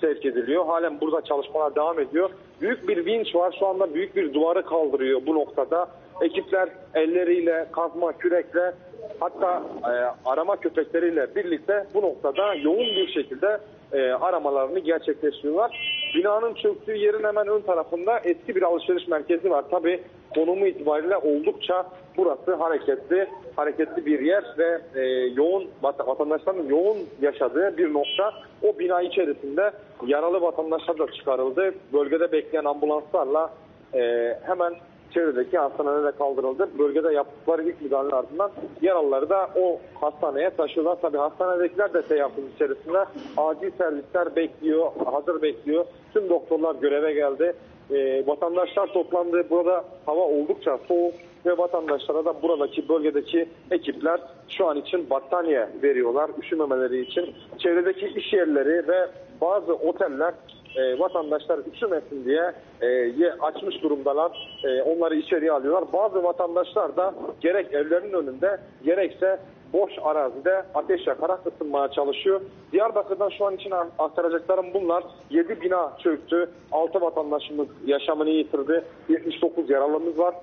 sevk 0.00 0.26
ediliyor. 0.26 0.66
Halen 0.66 1.00
burada 1.00 1.20
çalışmalar 1.20 1.74
devam 1.74 2.00
ediyor. 2.00 2.30
Büyük 2.60 2.88
bir 2.88 3.06
vinç 3.06 3.34
var. 3.34 3.56
Şu 3.58 3.66
anda 3.66 3.94
büyük 3.94 4.16
bir 4.16 4.34
duvarı 4.34 4.62
kaldırıyor 4.62 5.20
bu 5.26 5.34
noktada. 5.34 5.88
Ekipler 6.20 6.68
elleriyle, 6.94 7.66
kazma, 7.72 8.12
kürekle 8.12 8.72
hatta 9.20 9.62
e, 9.84 9.92
arama 10.24 10.56
köpekleriyle 10.56 11.34
birlikte 11.36 11.86
bu 11.94 12.02
noktada 12.02 12.54
yoğun 12.54 12.86
bir 12.86 13.12
şekilde 13.12 13.58
e, 13.92 14.10
aramalarını 14.10 14.78
gerçekleştiriyorlar. 14.78 15.96
Binanın 16.14 16.54
çöktüğü 16.54 16.96
yerin 16.96 17.24
hemen 17.24 17.48
ön 17.48 17.60
tarafında 17.60 18.18
eski 18.18 18.54
bir 18.56 18.62
alışveriş 18.62 19.08
merkezi 19.08 19.50
var. 19.50 19.64
Tabi 19.70 20.02
konumu 20.34 20.66
itibariyle 20.66 21.16
oldukça 21.16 21.86
burası 22.16 22.54
hareketli, 22.54 23.28
hareketli 23.56 24.06
bir 24.06 24.20
yer 24.20 24.44
ve 24.58 24.80
e, 24.94 25.02
yoğun 25.34 25.68
vat- 25.82 26.06
vatandaşların 26.06 26.64
yoğun 26.64 26.96
yaşadığı 27.20 27.76
bir 27.76 27.92
nokta. 27.92 28.32
O 28.62 28.78
bina 28.78 29.02
içerisinde 29.02 29.70
yaralı 30.06 30.40
vatandaşlar 30.40 30.98
da 30.98 31.12
çıkarıldı. 31.12 31.74
Bölgede 31.92 32.32
bekleyen 32.32 32.64
ambulanslarla 32.64 33.50
e, 33.94 34.32
hemen 34.42 34.74
çevredeki 35.16 35.58
hastanelere 35.58 36.12
kaldırıldı. 36.12 36.68
Bölgede 36.78 37.12
yaptıkları 37.12 37.62
ilk 37.62 37.82
müdahale 37.82 38.14
ardından 38.14 38.50
yaralıları 38.82 39.30
da 39.30 39.50
o 39.56 39.78
hastaneye 40.00 40.50
taşıyorlar. 40.50 40.96
Tabii 41.02 41.16
hastanedekiler 41.16 41.94
de 41.94 42.02
teyakkuz 42.02 42.44
içerisinde 42.54 43.04
acil 43.36 43.70
servisler 43.78 44.36
bekliyor, 44.36 44.90
hazır 45.04 45.42
bekliyor. 45.42 45.84
Tüm 46.12 46.28
doktorlar 46.28 46.74
göreve 46.74 47.12
geldi. 47.12 47.52
Ee, 47.90 48.26
vatandaşlar 48.26 48.86
toplandı. 48.86 49.50
Burada 49.50 49.84
hava 50.06 50.20
oldukça 50.20 50.78
soğuk 50.88 51.14
ve 51.46 51.58
vatandaşlara 51.58 52.24
da 52.24 52.42
buradaki 52.42 52.88
bölgedeki 52.88 53.48
ekipler 53.70 54.20
şu 54.48 54.66
an 54.66 54.76
için 54.76 55.10
battaniye 55.10 55.68
veriyorlar 55.82 56.30
üşümemeleri 56.42 57.00
için. 57.00 57.34
Çevredeki 57.58 58.06
iş 58.06 58.32
yerleri 58.32 58.88
ve 58.88 59.06
bazı 59.40 59.74
oteller 59.74 60.34
e, 60.76 60.98
vatandaşlar 60.98 61.60
üşümesin 61.72 62.24
diye 62.24 62.52
e, 62.82 63.30
açmış 63.40 63.82
durumdalar. 63.82 64.60
E, 64.64 64.82
onları 64.82 65.16
içeriye 65.16 65.52
alıyorlar. 65.52 65.84
Bazı 65.92 66.22
vatandaşlar 66.22 66.96
da 66.96 67.14
gerek 67.40 67.74
evlerinin 67.74 68.12
önünde 68.12 68.58
gerekse 68.84 69.38
boş 69.72 69.92
arazide 70.02 70.64
ateş 70.74 71.06
yakarak 71.06 71.40
ısınmaya 71.46 71.88
çalışıyor. 71.90 72.40
Diyarbakır'dan 72.72 73.28
şu 73.28 73.46
an 73.46 73.54
için 73.54 73.72
aktaracaklarım 73.98 74.66
bunlar. 74.74 75.04
7 75.30 75.60
bina 75.60 75.92
çöktü. 76.02 76.50
6 76.72 77.00
vatandaşımız 77.00 77.68
yaşamını 77.86 78.30
yitirdi. 78.30 78.84
79 79.08 79.70
yaralımız 79.70 80.18
var 80.18 80.34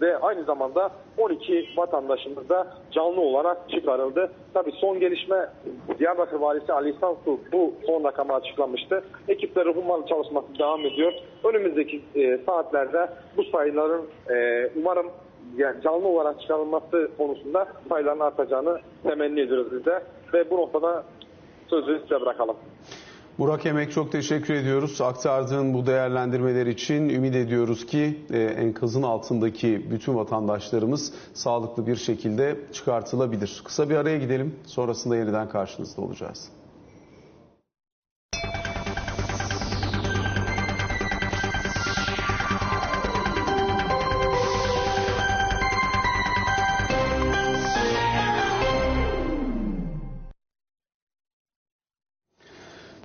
ve 0.00 0.18
aynı 0.18 0.44
zamanda 0.44 0.90
12 1.18 1.68
vatandaşımız 1.76 2.48
da 2.48 2.66
canlı 2.90 3.20
olarak 3.20 3.70
çıkarıldı. 3.70 4.30
Tabii 4.54 4.72
son 4.72 5.00
gelişme 5.00 5.48
Diyarbakır 5.98 6.36
Valisi 6.36 6.72
Ali 6.72 6.90
İhsan 6.90 7.16
Su 7.24 7.40
bu 7.52 7.74
son 7.86 8.04
rakamı 8.04 8.34
açıklamıştı. 8.34 9.04
Ekipleri 9.28 9.68
hummalı 9.68 10.06
çalışması 10.06 10.46
devam 10.58 10.86
ediyor. 10.86 11.12
Önümüzdeki 11.44 12.02
e, 12.14 12.38
saatlerde 12.46 13.10
bu 13.36 13.44
sayıların 13.44 14.02
e, 14.30 14.70
umarım 14.76 15.06
yani 15.56 15.82
canlı 15.82 16.08
olarak 16.08 16.40
çıkarılması 16.40 17.10
konusunda 17.18 17.68
sayıların 17.88 18.20
artacağını 18.20 18.80
temenni 19.02 19.40
ediyoruz 19.40 19.72
biz 19.72 19.84
de. 19.84 20.02
Ve 20.34 20.50
bu 20.50 20.56
noktada 20.56 21.04
sözü 21.70 22.00
size 22.02 22.20
bırakalım. 22.20 22.56
Burak 23.40 23.66
Emek 23.66 23.92
çok 23.92 24.12
teşekkür 24.12 24.54
ediyoruz. 24.54 25.00
Aktardığın 25.00 25.74
bu 25.74 25.86
değerlendirmeler 25.86 26.66
için 26.66 27.08
ümit 27.08 27.34
ediyoruz 27.34 27.86
ki 27.86 28.18
e, 28.30 28.38
enkazın 28.38 29.02
altındaki 29.02 29.90
bütün 29.90 30.14
vatandaşlarımız 30.14 31.12
sağlıklı 31.34 31.86
bir 31.86 31.96
şekilde 31.96 32.56
çıkartılabilir. 32.72 33.62
Kısa 33.64 33.90
bir 33.90 33.96
araya 33.96 34.18
gidelim. 34.18 34.54
Sonrasında 34.66 35.16
yeniden 35.16 35.48
karşınızda 35.48 36.02
olacağız. 36.02 36.48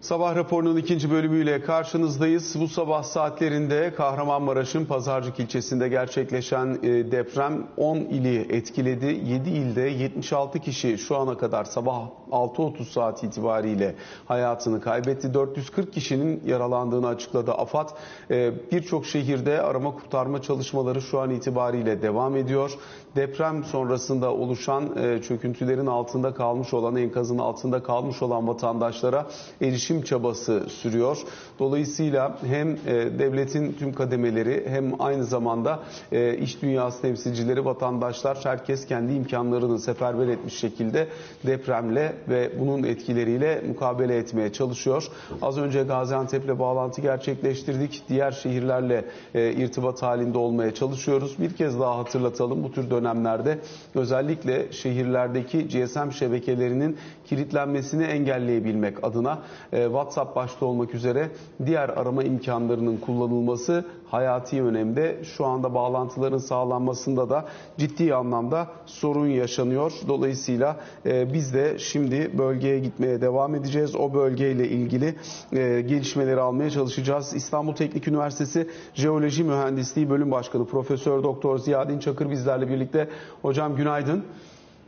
Sabah 0.05 0.35
raporunun 0.35 0.77
ikinci 0.77 1.11
bölümüyle 1.11 1.61
karşınızdayız. 1.61 2.55
Bu 2.59 2.67
sabah 2.67 3.03
saatlerinde 3.03 3.93
Kahramanmaraş'ın 3.97 4.85
Pazarcık 4.85 5.39
ilçesinde 5.39 5.89
gerçekleşen 5.89 6.79
e, 6.83 7.11
deprem 7.11 7.67
10 7.77 7.97
ili 7.97 8.55
etkiledi. 8.55 9.05
7 9.05 9.49
ilde 9.49 9.81
76 9.81 10.59
kişi 10.59 10.97
şu 10.97 11.17
ana 11.17 11.37
kadar 11.37 11.63
sabah 11.63 12.09
6.30 12.31 12.83
saat 12.83 13.23
itibariyle 13.23 13.95
hayatını 14.25 14.81
kaybetti. 14.81 15.33
440 15.33 15.93
kişinin 15.93 16.41
yaralandığını 16.45 17.07
açıkladı 17.07 17.51
AFAD. 17.51 17.89
E, 18.31 18.53
Birçok 18.71 19.05
şehirde 19.05 19.61
arama 19.61 19.95
kurtarma 19.95 20.41
çalışmaları 20.41 21.01
şu 21.01 21.19
an 21.19 21.29
itibariyle 21.29 22.01
devam 22.01 22.35
ediyor. 22.35 22.71
Deprem 23.15 23.63
sonrasında 23.63 24.33
oluşan 24.33 24.97
e, 24.97 25.21
çöküntülerin 25.21 25.85
altında 25.85 26.33
kalmış 26.33 26.73
olan, 26.73 26.95
enkazın 26.95 27.37
altında 27.37 27.83
kalmış 27.83 28.21
olan 28.21 28.47
vatandaşlara 28.47 29.27
erişim 29.61 29.94
çabası 30.01 30.63
sürüyor. 30.69 31.17
Dolayısıyla 31.59 32.37
hem 32.45 32.71
e, 32.71 32.77
devletin 33.19 33.73
tüm 33.73 33.93
kademeleri 33.93 34.65
hem 34.69 35.01
aynı 35.01 35.25
zamanda 35.25 35.79
e, 36.11 36.37
iş 36.37 36.61
dünyası 36.61 37.01
temsilcileri, 37.01 37.65
vatandaşlar 37.65 38.37
herkes 38.43 38.85
kendi 38.85 39.13
imkanlarını 39.13 39.79
seferber 39.79 40.27
etmiş 40.27 40.53
şekilde 40.53 41.07
depremle 41.45 42.13
ve 42.29 42.51
bunun 42.59 42.83
etkileriyle 42.83 43.63
mukabele 43.67 44.17
etmeye 44.17 44.53
çalışıyor. 44.53 45.07
Az 45.41 45.57
önce 45.57 45.83
Gaziantep'le 45.83 46.59
bağlantı 46.59 47.01
gerçekleştirdik. 47.01 48.03
Diğer 48.09 48.31
şehirlerle 48.31 49.05
e, 49.35 49.51
irtibat 49.51 50.01
halinde 50.01 50.37
olmaya 50.37 50.73
çalışıyoruz. 50.73 51.35
Bir 51.39 51.53
kez 51.53 51.79
daha 51.79 51.97
hatırlatalım 51.97 52.63
bu 52.63 52.71
tür 52.71 52.89
dönemlerde 52.89 53.59
özellikle 53.95 54.71
şehirlerdeki 54.71 55.67
GSM 55.67 56.09
şebekelerinin 56.11 56.97
kilitlenmesini 57.25 58.03
engelleyebilmek 58.03 59.03
adına 59.03 59.39
e, 59.73 59.83
WhatsApp 59.83 60.35
başta 60.35 60.65
olmak 60.65 60.95
üzere 60.95 61.29
diğer 61.65 61.89
arama 61.89 62.23
imkanlarının 62.23 62.97
kullanılması 62.97 63.85
hayati 64.07 64.63
önemde. 64.63 65.23
Şu 65.23 65.45
anda 65.45 65.73
bağlantıların 65.73 66.37
sağlanmasında 66.37 67.29
da 67.29 67.45
ciddi 67.77 68.15
anlamda 68.15 68.67
sorun 68.85 69.27
yaşanıyor. 69.27 69.91
Dolayısıyla 70.07 70.79
e, 71.05 71.33
biz 71.33 71.53
de 71.53 71.79
şimdi 71.79 72.37
bölgeye 72.37 72.79
gitmeye 72.79 73.21
devam 73.21 73.55
edeceğiz. 73.55 73.95
O 73.95 74.13
bölgeyle 74.13 74.69
ilgili 74.69 75.15
e, 75.53 75.81
gelişmeleri 75.81 76.41
almaya 76.41 76.69
çalışacağız. 76.69 77.33
İstanbul 77.35 77.73
Teknik 77.73 78.07
Üniversitesi 78.07 78.69
Jeoloji 78.93 79.43
Mühendisliği 79.43 80.09
Bölüm 80.09 80.31
Başkanı 80.31 80.65
Profesör 80.65 81.23
Doktor 81.23 81.57
Ziya 81.57 81.89
Dinçakır 81.89 82.29
bizlerle 82.29 82.69
birlikte. 82.69 83.09
Hocam 83.41 83.75
günaydın. 83.75 84.23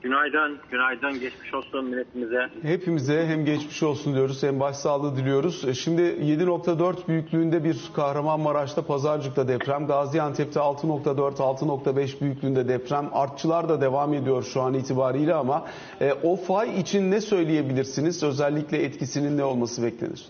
Günaydın, 0.07 0.57
günaydın. 0.71 1.19
Geçmiş 1.19 1.53
olsun 1.53 1.85
milletimize. 1.85 2.49
Hepimize 2.61 3.25
hem 3.27 3.45
geçmiş 3.45 3.83
olsun 3.83 4.15
diyoruz 4.15 4.43
hem 4.43 4.59
başsağlığı 4.59 5.15
diliyoruz. 5.15 5.65
E, 5.67 5.73
Şimdi 5.73 6.01
7.4 6.01 7.07
büyüklüğünde 7.07 7.63
bir 7.63 7.77
Kahramanmaraş'ta 7.95 8.85
Pazarcık'ta 8.85 9.47
deprem, 9.47 9.87
Gaziantep'te 9.87 10.59
6.4, 10.59 11.35
6.5 11.35 12.21
büyüklüğünde 12.21 12.67
deprem. 12.67 13.09
Artçılar 13.13 13.69
da 13.69 13.81
devam 13.81 14.13
ediyor 14.13 14.43
şu 14.43 14.61
an 14.61 14.73
itibariyle 14.73 15.33
ama 15.33 15.65
e, 16.01 16.13
o 16.23 16.35
fay 16.35 16.79
için 16.79 17.11
ne 17.11 17.21
söyleyebilirsiniz? 17.21 18.23
Özellikle 18.23 18.77
etkisinin 18.83 19.37
ne 19.37 19.43
olması 19.43 19.83
beklenir? 19.83 20.25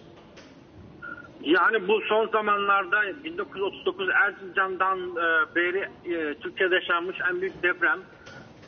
Yani 1.42 1.88
bu 1.88 2.02
son 2.10 2.28
zamanlarda 2.28 3.24
1939 3.24 4.10
Erzincan'dan 4.10 5.00
e, 5.00 5.56
beri 5.56 5.80
e, 6.06 6.34
Türkiye'de 6.34 6.76
yaşanmış 6.76 7.18
en 7.32 7.42
büyük 7.42 7.64
deprem. 7.64 8.00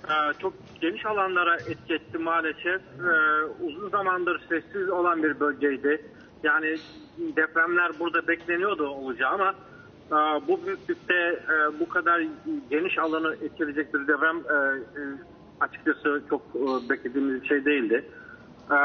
E, 0.03 0.13
çok 0.39 0.53
geniş 0.81 1.05
alanlara 1.05 1.55
etki 1.55 1.93
etti 1.93 2.17
maalesef. 2.17 2.81
E, 2.81 3.43
uzun 3.63 3.89
zamandır 3.89 4.41
sessiz 4.49 4.89
olan 4.89 5.23
bir 5.23 5.39
bölgeydi. 5.39 6.05
Yani 6.43 6.75
depremler 7.17 7.91
burada 7.99 8.27
bekleniyordu 8.27 8.87
olacağı 8.87 9.31
ama 9.31 9.53
e, 10.11 10.47
bu 10.47 10.65
büyüklükte 10.65 11.13
e, 11.13 11.79
bu 11.79 11.89
kadar 11.89 12.23
geniş 12.69 12.97
alanı 12.97 13.35
etkileyecek 13.41 13.93
bir 13.93 14.07
deprem 14.07 14.37
e, 14.37 14.59
açıkçası 15.59 16.23
çok 16.29 16.55
beklediğimiz 16.89 17.41
bir 17.41 17.47
şey 17.47 17.65
değildi. 17.65 18.05
Ee, 18.71 18.77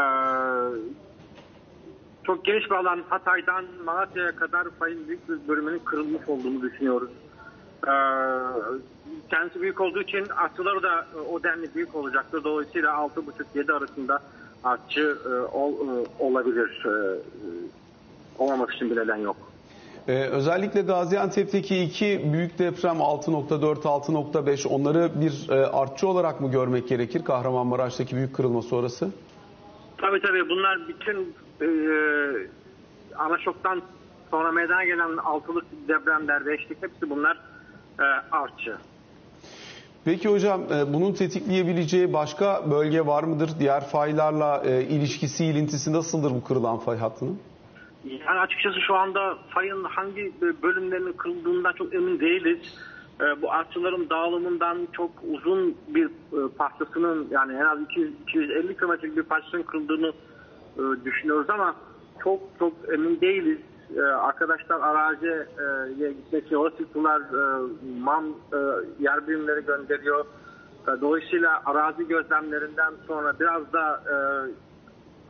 çok 2.25 2.45
geniş 2.45 2.65
bir 2.71 2.75
alan 2.75 3.03
Hatay'dan 3.09 3.65
Malatya'ya 3.85 4.37
kadar 4.37 4.71
fayın 4.79 5.09
büyük 5.09 5.29
bir 5.29 5.49
bölümünün 5.49 5.79
kırılmış 5.79 6.29
olduğunu 6.29 6.63
düşünüyoruz. 6.63 7.11
Ee, 7.87 7.91
kendisi 9.31 9.61
büyük 9.61 9.81
olduğu 9.81 10.03
için 10.03 10.27
artçıları 10.29 10.83
da 10.83 11.07
e, 11.17 11.19
o 11.19 11.43
denli 11.43 11.75
büyük 11.75 11.95
olacaktır. 11.95 12.45
Dolayısıyla 12.45 12.91
6,5-7 13.55 13.73
arasında 13.73 14.21
artçı 14.65 15.19
e, 15.27 15.29
e, 15.29 15.59
olabilir. 16.19 16.87
Olmamak 18.39 18.75
için 18.75 18.91
bir 18.91 18.97
neden 18.97 19.17
yok. 19.17 19.37
Ee, 20.09 20.13
özellikle 20.13 20.83
Gaziantep'teki 20.83 21.83
iki 21.83 22.33
büyük 22.33 22.59
deprem 22.59 22.97
6.4, 22.97 23.83
6.5 23.83 24.69
onları 24.69 25.11
bir 25.21 25.51
e, 25.51 25.67
artçı 25.67 26.09
olarak 26.09 26.41
mı 26.41 26.51
görmek 26.51 26.89
gerekir 26.89 27.25
Kahramanmaraş'taki 27.25 28.17
büyük 28.17 28.35
kırılma 28.35 28.63
sonrası? 28.63 29.11
Tabii 29.99 30.21
tabii 30.21 30.49
bunlar 30.49 30.79
bütün 30.89 31.35
e, 31.61 31.69
ana 33.17 33.39
şoktan 33.39 33.83
sonra 34.31 34.53
meydana 34.53 34.85
gelen 34.85 35.17
altılık 35.17 35.65
depremler, 35.89 36.47
beşlik 36.47 36.83
hepsi 36.83 37.11
bunlar 37.11 37.39
artçı. 38.33 38.77
Peki 40.05 40.29
hocam 40.29 40.61
e, 40.63 40.93
bunun 40.93 41.13
tetikleyebileceği 41.13 42.13
başka 42.13 42.71
bölge 42.71 43.07
var 43.07 43.25
mıdır? 43.25 43.51
Diğer 43.59 43.85
faylarla 43.85 44.63
e, 44.65 44.83
ilişkisi, 44.83 45.45
ilintisi 45.45 45.93
nasıldır 45.93 46.31
bu 46.31 46.45
kırılan 46.45 46.79
fay 46.79 46.99
hattının? 46.99 47.39
Yani 48.05 48.41
açıkçası 48.41 48.81
şu 48.81 48.95
anda 48.95 49.39
fayın 49.49 49.85
hangi 49.85 50.33
bölümlerinin 50.63 51.13
kırıldığından 51.13 51.73
çok 51.73 51.95
emin 51.95 52.21
değiliz. 52.21 52.59
E, 53.21 53.43
bu 53.43 53.53
artçıların 53.53 54.11
dağılımından 54.11 54.89
çok 54.93 55.11
uzun 55.33 55.77
bir 55.89 56.07
e, 56.07 56.49
parçasının 56.59 57.29
yani 57.31 57.53
en 57.53 57.65
az 57.65 57.81
200, 57.81 58.13
250 58.23 58.77
kilometrelik 58.77 59.17
bir 59.17 59.23
parçasının 59.23 59.63
kırıldığını 59.63 60.13
e, 60.79 61.05
düşünüyoruz 61.05 61.51
ama 61.51 61.77
çok 62.25 62.41
çok 62.59 62.73
emin 62.95 63.21
değiliz. 63.21 63.59
E, 63.97 64.01
arkadaşlar 64.01 64.81
araziye 64.81 65.47
e, 66.01 66.13
gitmek 66.13 66.53
yola 66.53 66.71
çıktılar. 66.77 67.21
E, 67.21 67.67
MAM 68.01 68.25
e, 68.29 68.59
yer 68.99 69.29
birimleri 69.29 69.65
gönderiyor. 69.67 70.25
E, 70.89 71.01
dolayısıyla 71.01 71.63
arazi 71.65 72.09
gözlemlerinden 72.09 72.93
sonra 73.07 73.41
biraz 73.41 73.73
da 73.73 74.03
e, 74.11 74.17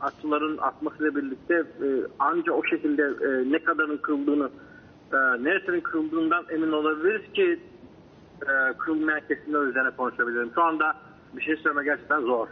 atçıların 0.01 0.57
atmasıyla 0.57 1.15
birlikte 1.15 1.53
e, 1.53 1.87
anca 2.19 2.53
o 2.53 2.63
şekilde 2.63 3.03
e, 3.03 3.51
ne 3.51 3.63
kadarın 3.63 3.97
kırıldığını 3.97 4.49
e, 5.13 5.17
neresinin 5.17 5.81
kırıldığından 5.81 6.45
emin 6.49 6.71
olabiliriz 6.71 7.33
ki 7.33 7.59
e, 8.41 8.77
kırılmayan 8.77 9.21
kesimler 9.27 9.61
üzerine 9.61 9.91
konuşabilirim. 9.91 10.51
Şu 10.55 10.63
anda 10.63 10.95
bir 11.33 11.41
şey 11.41 11.55
söyleme 11.55 11.83
gerçekten 11.83 12.21
zor. 12.21 12.47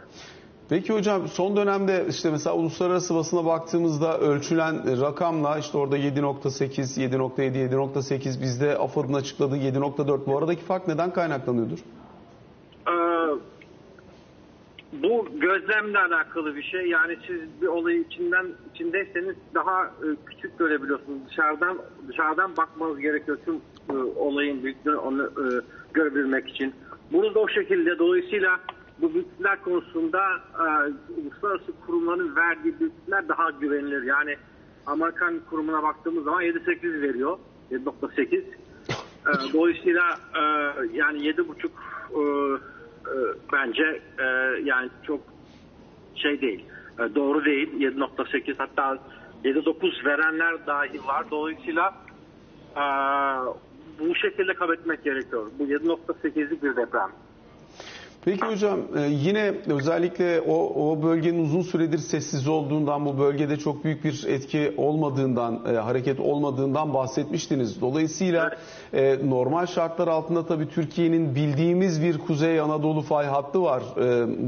Peki 0.68 0.92
hocam 0.92 1.28
son 1.28 1.56
dönemde 1.56 2.06
işte 2.10 2.30
mesela 2.30 2.56
uluslararası 2.56 3.14
basına 3.14 3.44
baktığımızda 3.44 4.18
ölçülen 4.18 5.00
rakamla 5.00 5.58
işte 5.58 5.78
orada 5.78 5.98
7.8, 5.98 7.00
7.7, 7.00 7.70
7.8 7.70 8.40
bizde 8.40 8.78
AFAD'ın 8.78 9.14
açıkladığı 9.14 9.56
7.4 9.56 10.26
bu 10.26 10.38
aradaki 10.38 10.64
fark 10.64 10.88
neden 10.88 11.12
kaynaklanıyordur? 11.12 11.78
Ee, 12.88 12.92
bu 14.92 15.28
gözlemle 15.40 15.98
alakalı 15.98 16.56
bir 16.56 16.62
şey. 16.62 16.86
Yani 16.86 17.16
siz 17.26 17.40
bir 17.62 17.66
olayı 17.66 18.00
içinden 18.00 18.46
içindeyseniz 18.74 19.36
daha 19.54 19.84
e, 19.84 20.06
küçük 20.26 20.58
görebiliyorsunuz. 20.58 21.18
Dışarıdan 21.28 21.78
dışarıdan 22.08 22.56
bakmanız 22.56 22.98
gerekiyor 22.98 23.38
tüm 23.44 23.54
e, 23.90 24.02
olayın 24.16 24.62
büyüklüğünü 24.64 24.96
onu 24.96 25.22
e, 25.24 25.44
görebilmek 25.94 26.48
için. 26.48 26.74
Bunu 27.12 27.34
da 27.34 27.40
o 27.40 27.48
şekilde 27.48 27.98
dolayısıyla 27.98 28.60
bu 29.00 29.14
büyüklükler 29.14 29.62
konusunda 29.62 30.20
e, 30.54 30.66
uluslararası 31.20 31.72
kurumların 31.86 32.36
verdiği 32.36 32.80
büyüklükler 32.80 33.28
daha 33.28 33.50
güvenilir. 33.50 34.02
Yani 34.02 34.36
Amerikan 34.86 35.40
kurumuna 35.50 35.82
baktığımız 35.82 36.24
zaman 36.24 36.42
7.8 36.42 37.02
veriyor. 37.02 37.38
7.8. 37.70 38.36
E, 38.36 39.52
dolayısıyla 39.52 40.18
e, 40.34 40.40
yani 40.92 41.18
7.5 41.18 41.66
e, 41.66 42.20
e, 42.54 43.16
bence 43.52 44.00
e, 44.18 44.24
yani 44.64 44.90
çok 45.06 45.20
şey 46.14 46.40
değil. 46.40 46.64
E, 46.98 47.14
doğru 47.14 47.44
değil. 47.44 47.72
7.8 47.72 48.54
hatta 48.58 48.98
7.9 49.44 50.04
verenler 50.04 50.66
dahi 50.66 51.06
var. 51.06 51.30
Dolayısıyla 51.30 51.94
e, 52.76 52.84
bu 54.00 54.14
şekilde 54.14 54.54
kabul 54.54 54.72
etmek 54.74 55.04
gerekiyor. 55.04 55.50
Bu 55.58 55.64
7.8'lik 55.64 56.62
bir 56.62 56.76
deprem. 56.76 57.10
Peki 58.24 58.46
hocam 58.46 58.80
e, 58.96 59.00
yine 59.00 59.54
özellikle 59.66 60.40
o, 60.40 60.90
o 60.90 61.02
bölgenin 61.02 61.44
uzun 61.44 61.62
süredir 61.62 61.98
sessiz 61.98 62.48
olduğundan 62.48 63.06
bu 63.06 63.18
bölgede 63.18 63.56
çok 63.56 63.84
büyük 63.84 64.04
bir 64.04 64.24
etki 64.28 64.74
olmadığından 64.76 65.60
e, 65.68 65.76
hareket 65.76 66.20
olmadığından 66.20 66.94
bahsetmiştiniz. 66.94 67.80
Dolayısıyla 67.80 68.50
e, 68.92 69.18
normal 69.28 69.66
şartlar 69.66 70.08
altında 70.08 70.46
tabii 70.46 70.68
Türkiye'nin 70.68 71.34
bildiğimiz 71.34 72.02
bir 72.02 72.18
Kuzey 72.18 72.60
Anadolu 72.60 73.02
fay 73.02 73.26
hattı 73.26 73.62
var. 73.62 73.82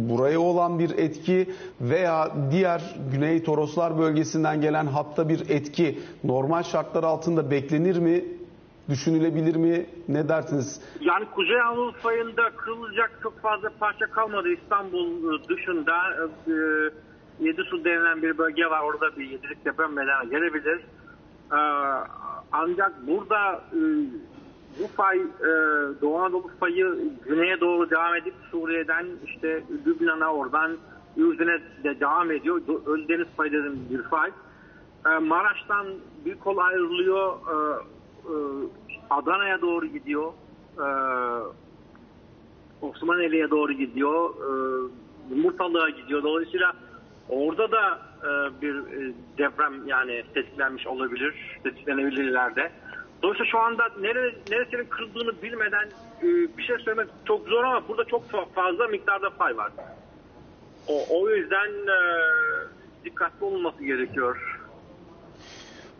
Buraya 0.09 0.41
olan 0.41 0.79
bir 0.79 0.91
etki 0.99 1.51
veya 1.81 2.33
diğer 2.51 2.97
Güney 3.13 3.43
Toroslar 3.43 3.99
bölgesinden 3.99 4.61
gelen 4.61 4.87
hatta 4.87 5.29
bir 5.29 5.51
etki 5.51 5.99
normal 6.25 6.63
şartlar 6.63 7.05
altında 7.05 7.51
beklenir 7.51 7.99
mi? 7.99 8.25
Düşünülebilir 8.89 9.57
mi? 9.57 9.87
Ne 10.09 10.29
dersiniz? 10.29 10.81
Yani 11.01 11.25
Kuzey 11.35 11.61
Anadolu 11.61 11.93
fayında 11.93 12.51
kırılacak 12.57 13.19
çok 13.23 13.41
fazla 13.41 13.71
parça 13.81 14.07
kalmadı. 14.07 14.49
İstanbul 14.49 15.35
e, 15.35 15.49
dışında 15.49 15.95
e, 16.49 16.53
Yedisu 17.41 17.85
denilen 17.85 18.23
bir 18.23 18.39
bölge 18.39 18.67
var. 18.67 18.81
Orada 18.81 19.17
bir 19.17 19.25
yedilik 19.31 19.65
deprem 19.65 19.93
meydana 19.93 20.25
gelebilir. 20.25 20.81
E, 21.53 21.61
ancak 22.53 23.07
burada 23.07 23.53
e, 23.53 23.81
bu 24.79 24.87
fay 24.97 25.19
e, 25.19 25.51
Doğu 26.03 26.19
Anadolu 26.19 26.51
fayı 26.61 27.11
güneye 27.25 27.61
doğru 27.61 27.91
devam 27.91 28.15
edip 28.15 28.35
Suriye'den 28.51 29.07
işte 29.27 29.63
Lübnan'a 29.87 30.33
oradan 30.33 30.77
Ürdün'e 31.17 31.85
de 31.85 32.01
devam 32.01 32.31
ediyor. 32.31 32.61
Ölüdeniz 32.87 33.27
fay 33.37 33.53
dediğim 33.53 33.89
bir 33.91 34.03
fay. 34.03 34.31
E, 35.07 35.19
Maraş'tan 35.19 35.87
bir 36.25 36.35
kol 36.35 36.59
ayrılıyor. 36.59 37.33
E, 37.33 37.53
e, 37.53 37.96
Adana'ya 39.11 39.61
doğru 39.61 39.87
gidiyor. 39.87 40.33
E, 40.79 40.87
Osmaneli'ye 42.83 43.51
doğru 43.51 43.73
gidiyor. 43.73 44.31
E, 44.31 44.51
Yumurtalığa 45.35 45.91
gidiyor. 45.91 46.23
Dolayısıyla 46.23 46.73
orada 47.29 47.71
da 47.71 48.01
e, 48.23 48.63
bir 48.63 48.75
e, 48.75 49.13
deprem 49.39 49.87
yani 49.87 50.25
tetiklenmiş 50.35 50.87
olabilir. 50.87 51.59
Tetiklenebilirler 51.63 52.57
de. 52.57 52.73
Dolayısıyla 53.23 53.51
şu 53.51 53.59
anda 53.59 53.89
nere, 54.01 54.35
neresinin 54.51 54.85
kırıldığını 54.85 55.43
bilmeden 55.43 55.89
e, 56.23 56.27
bir 56.59 56.63
şey 56.63 56.77
söylemek 56.79 57.09
çok 57.25 57.49
zor 57.49 57.65
ama 57.65 57.89
burada 57.89 58.05
çok 58.05 58.55
fazla 58.55 58.89
miktarda 58.89 59.31
pay 59.31 59.57
var. 59.57 59.73
O, 60.89 61.05
o 61.11 61.31
yüzden 61.31 61.71
e, 61.71 61.99
dikkatli 63.05 63.45
olunması 63.45 63.85
gerekiyor. 63.85 64.56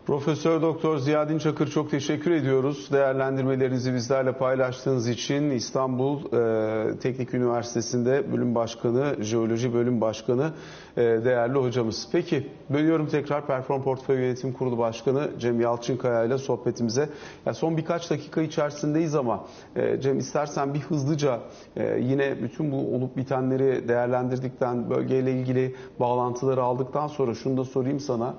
Profesör 0.07 0.61
Doktor 0.61 0.97
Ziyadin 0.97 1.37
Çakır 1.37 1.67
çok 1.67 1.91
teşekkür 1.91 2.31
ediyoruz. 2.31 2.89
Değerlendirmelerinizi 2.91 3.93
bizlerle 3.93 4.31
paylaştığınız 4.31 5.09
için 5.09 5.49
İstanbul 5.49 6.19
e, 6.19 6.99
Teknik 6.99 7.33
Üniversitesi'nde 7.33 8.31
bölüm 8.33 8.55
başkanı, 8.55 9.15
jeoloji 9.19 9.73
bölüm 9.73 10.01
başkanı 10.01 10.51
e, 10.97 11.01
değerli 11.01 11.57
hocamız. 11.57 12.09
Peki 12.11 12.47
bölüyorum 12.69 13.07
tekrar 13.07 13.47
Perform 13.47 13.83
Portföy 13.83 14.15
Yönetim 14.15 14.53
Kurulu 14.53 14.77
Başkanı 14.77 15.29
Cem 15.39 15.61
Yalçınkaya 15.61 16.23
ile 16.23 16.37
sohbetimize. 16.37 17.09
Ya 17.45 17.53
son 17.53 17.77
birkaç 17.77 18.11
dakika 18.11 18.41
içerisindeyiz 18.41 19.15
ama 19.15 19.45
e, 19.75 20.01
Cem 20.01 20.17
istersen 20.17 20.73
bir 20.73 20.79
hızlıca 20.79 21.39
e, 21.75 21.99
yine 21.99 22.43
bütün 22.43 22.71
bu 22.71 22.95
olup 22.95 23.17
bitenleri 23.17 23.87
değerlendirdikten, 23.87 24.89
bölgeyle 24.89 25.31
ilgili 25.31 25.75
bağlantıları 25.99 26.63
aldıktan 26.63 27.07
sonra 27.07 27.33
şunu 27.33 27.57
da 27.57 27.63
sorayım 27.63 27.99
sana. 27.99 28.35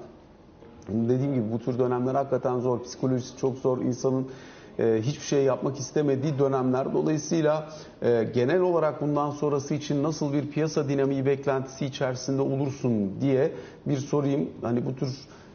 Dediğim 0.88 1.34
gibi 1.34 1.52
bu 1.52 1.58
tür 1.58 1.78
dönemler 1.78 2.14
hakikaten 2.14 2.60
zor. 2.60 2.82
Psikolojisi 2.82 3.36
çok 3.36 3.58
zor. 3.58 3.78
İnsanın 3.82 4.26
e, 4.78 4.98
hiçbir 5.02 5.24
şey 5.24 5.44
yapmak 5.44 5.78
istemediği 5.78 6.38
dönemler. 6.38 6.92
Dolayısıyla 6.92 7.68
e, 8.02 8.30
genel 8.34 8.60
olarak 8.60 9.00
bundan 9.00 9.30
sonrası 9.30 9.74
için 9.74 10.02
nasıl 10.02 10.32
bir 10.32 10.50
piyasa 10.50 10.88
dinamiği 10.88 11.26
beklentisi 11.26 11.86
içerisinde 11.86 12.42
olursun 12.42 13.20
diye 13.20 13.52
bir 13.86 13.96
sorayım. 13.96 14.48
Hani 14.62 14.86
bu 14.86 14.96
tür 14.96 15.08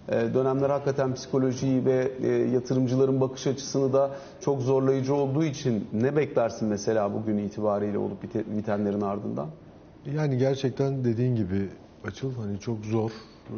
e, 0.09 0.33
dönemler 0.33 0.69
hakikaten 0.69 1.13
psikolojiyi 1.13 1.85
ve 1.85 2.11
e, 2.23 2.27
yatırımcıların 2.27 3.21
bakış 3.21 3.47
açısını 3.47 3.93
da 3.93 4.11
çok 4.41 4.61
zorlayıcı 4.61 5.15
olduğu 5.15 5.43
için 5.43 5.87
ne 5.93 6.15
beklersin 6.15 6.67
mesela 6.67 7.13
bugün 7.13 7.37
itibariyle 7.37 7.97
olup 7.97 8.23
bitenlerin 8.57 9.01
ardından? 9.01 9.47
Yani 10.15 10.37
gerçekten 10.37 11.05
dediğin 11.05 11.35
gibi 11.35 11.69
Açıl 12.03 12.35
hani 12.35 12.59
çok 12.59 12.85
zor. 12.85 13.11
Ee, 13.49 13.53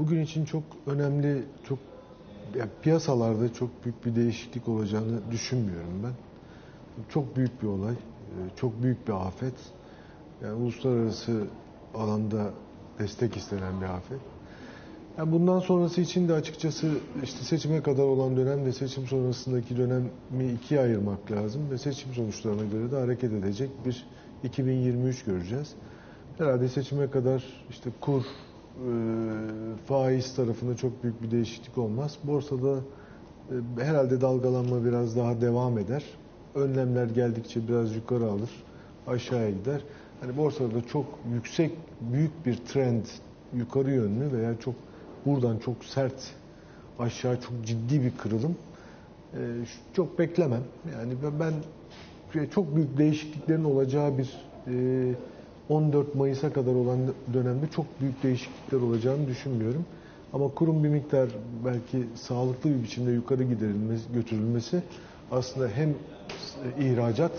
bugün 0.00 0.20
için 0.20 0.44
çok 0.44 0.62
önemli, 0.86 1.42
çok 1.68 1.78
yani 2.56 2.70
piyasalarda 2.82 3.52
çok 3.52 3.84
büyük 3.84 4.06
bir 4.06 4.16
değişiklik 4.16 4.68
olacağını 4.68 5.30
düşünmüyorum 5.30 6.02
ben. 6.04 6.12
Çok 7.08 7.36
büyük 7.36 7.62
bir 7.62 7.66
olay, 7.66 7.94
çok 8.56 8.82
büyük 8.82 9.08
bir 9.08 9.12
afet. 9.12 9.54
Yani 10.42 10.52
uluslararası 10.52 11.46
alanda 11.94 12.50
destek 12.98 13.36
istenen 13.36 13.80
bir 13.80 13.86
afet. 13.86 14.20
Yani 15.18 15.32
bundan 15.32 15.60
sonrası 15.60 16.00
için 16.00 16.28
de 16.28 16.32
açıkçası 16.32 16.90
işte 17.22 17.44
seçime 17.44 17.82
kadar 17.82 18.02
olan 18.02 18.36
dönem 18.36 18.64
ve 18.64 18.72
seçim 18.72 19.06
sonrasındaki 19.06 19.76
dönemi 19.76 20.52
ikiye 20.54 20.80
ayırmak 20.80 21.30
lazım 21.30 21.70
ve 21.70 21.78
seçim 21.78 22.14
sonuçlarına 22.14 22.64
göre 22.64 22.90
de 22.90 22.96
hareket 22.96 23.32
edecek 23.32 23.70
bir 23.86 24.06
2023 24.44 25.24
göreceğiz. 25.24 25.74
Herhalde 26.38 26.68
seçime 26.68 27.10
kadar 27.10 27.44
işte 27.70 27.90
kur, 28.00 28.22
e, 28.22 28.59
faiz 29.86 30.34
tarafında 30.36 30.76
çok 30.76 31.02
büyük 31.02 31.22
bir 31.22 31.30
değişiklik 31.30 31.78
olmaz. 31.78 32.18
Borsada 32.24 32.78
e, 33.50 33.82
herhalde 33.84 34.20
dalgalanma 34.20 34.84
biraz 34.84 35.16
daha 35.16 35.40
devam 35.40 35.78
eder. 35.78 36.04
Önlemler 36.54 37.06
geldikçe 37.06 37.68
biraz 37.68 37.96
yukarı 37.96 38.24
alır, 38.24 38.50
aşağıya 39.06 39.50
gider. 39.50 39.80
Hani 40.20 40.36
borsada 40.36 40.74
da 40.74 40.80
çok 40.86 41.04
yüksek, 41.32 41.72
büyük 42.00 42.46
bir 42.46 42.56
trend 42.56 43.06
yukarı 43.52 43.90
yönlü 43.90 44.32
veya 44.32 44.58
çok 44.58 44.74
buradan 45.26 45.58
çok 45.58 45.84
sert 45.84 46.34
aşağı 46.98 47.40
çok 47.40 47.64
ciddi 47.64 48.02
bir 48.02 48.16
kırılım 48.16 48.58
e, 49.34 49.38
çok 49.92 50.18
beklemem. 50.18 50.62
Yani 50.92 51.14
ben- 51.40 51.54
çok 52.50 52.76
büyük 52.76 52.98
değişikliklerin 52.98 53.64
olacağı 53.64 54.18
bir 54.18 54.36
e, 54.66 54.74
14 55.70 56.14
Mayıs'a 56.14 56.52
kadar 56.52 56.74
olan 56.74 56.98
dönemde 57.34 57.66
çok 57.70 57.86
büyük 58.00 58.22
değişiklikler 58.22 58.80
olacağını 58.80 59.26
düşünmüyorum. 59.26 59.84
Ama 60.32 60.48
kurum 60.48 60.84
bir 60.84 60.88
miktar 60.88 61.28
belki 61.64 62.08
sağlıklı 62.14 62.70
bir 62.70 62.82
biçimde 62.82 63.10
yukarı 63.10 63.44
giderilmesi, 63.44 64.12
götürülmesi 64.14 64.82
aslında 65.30 65.68
hem 65.68 65.94
ihracat 66.78 67.32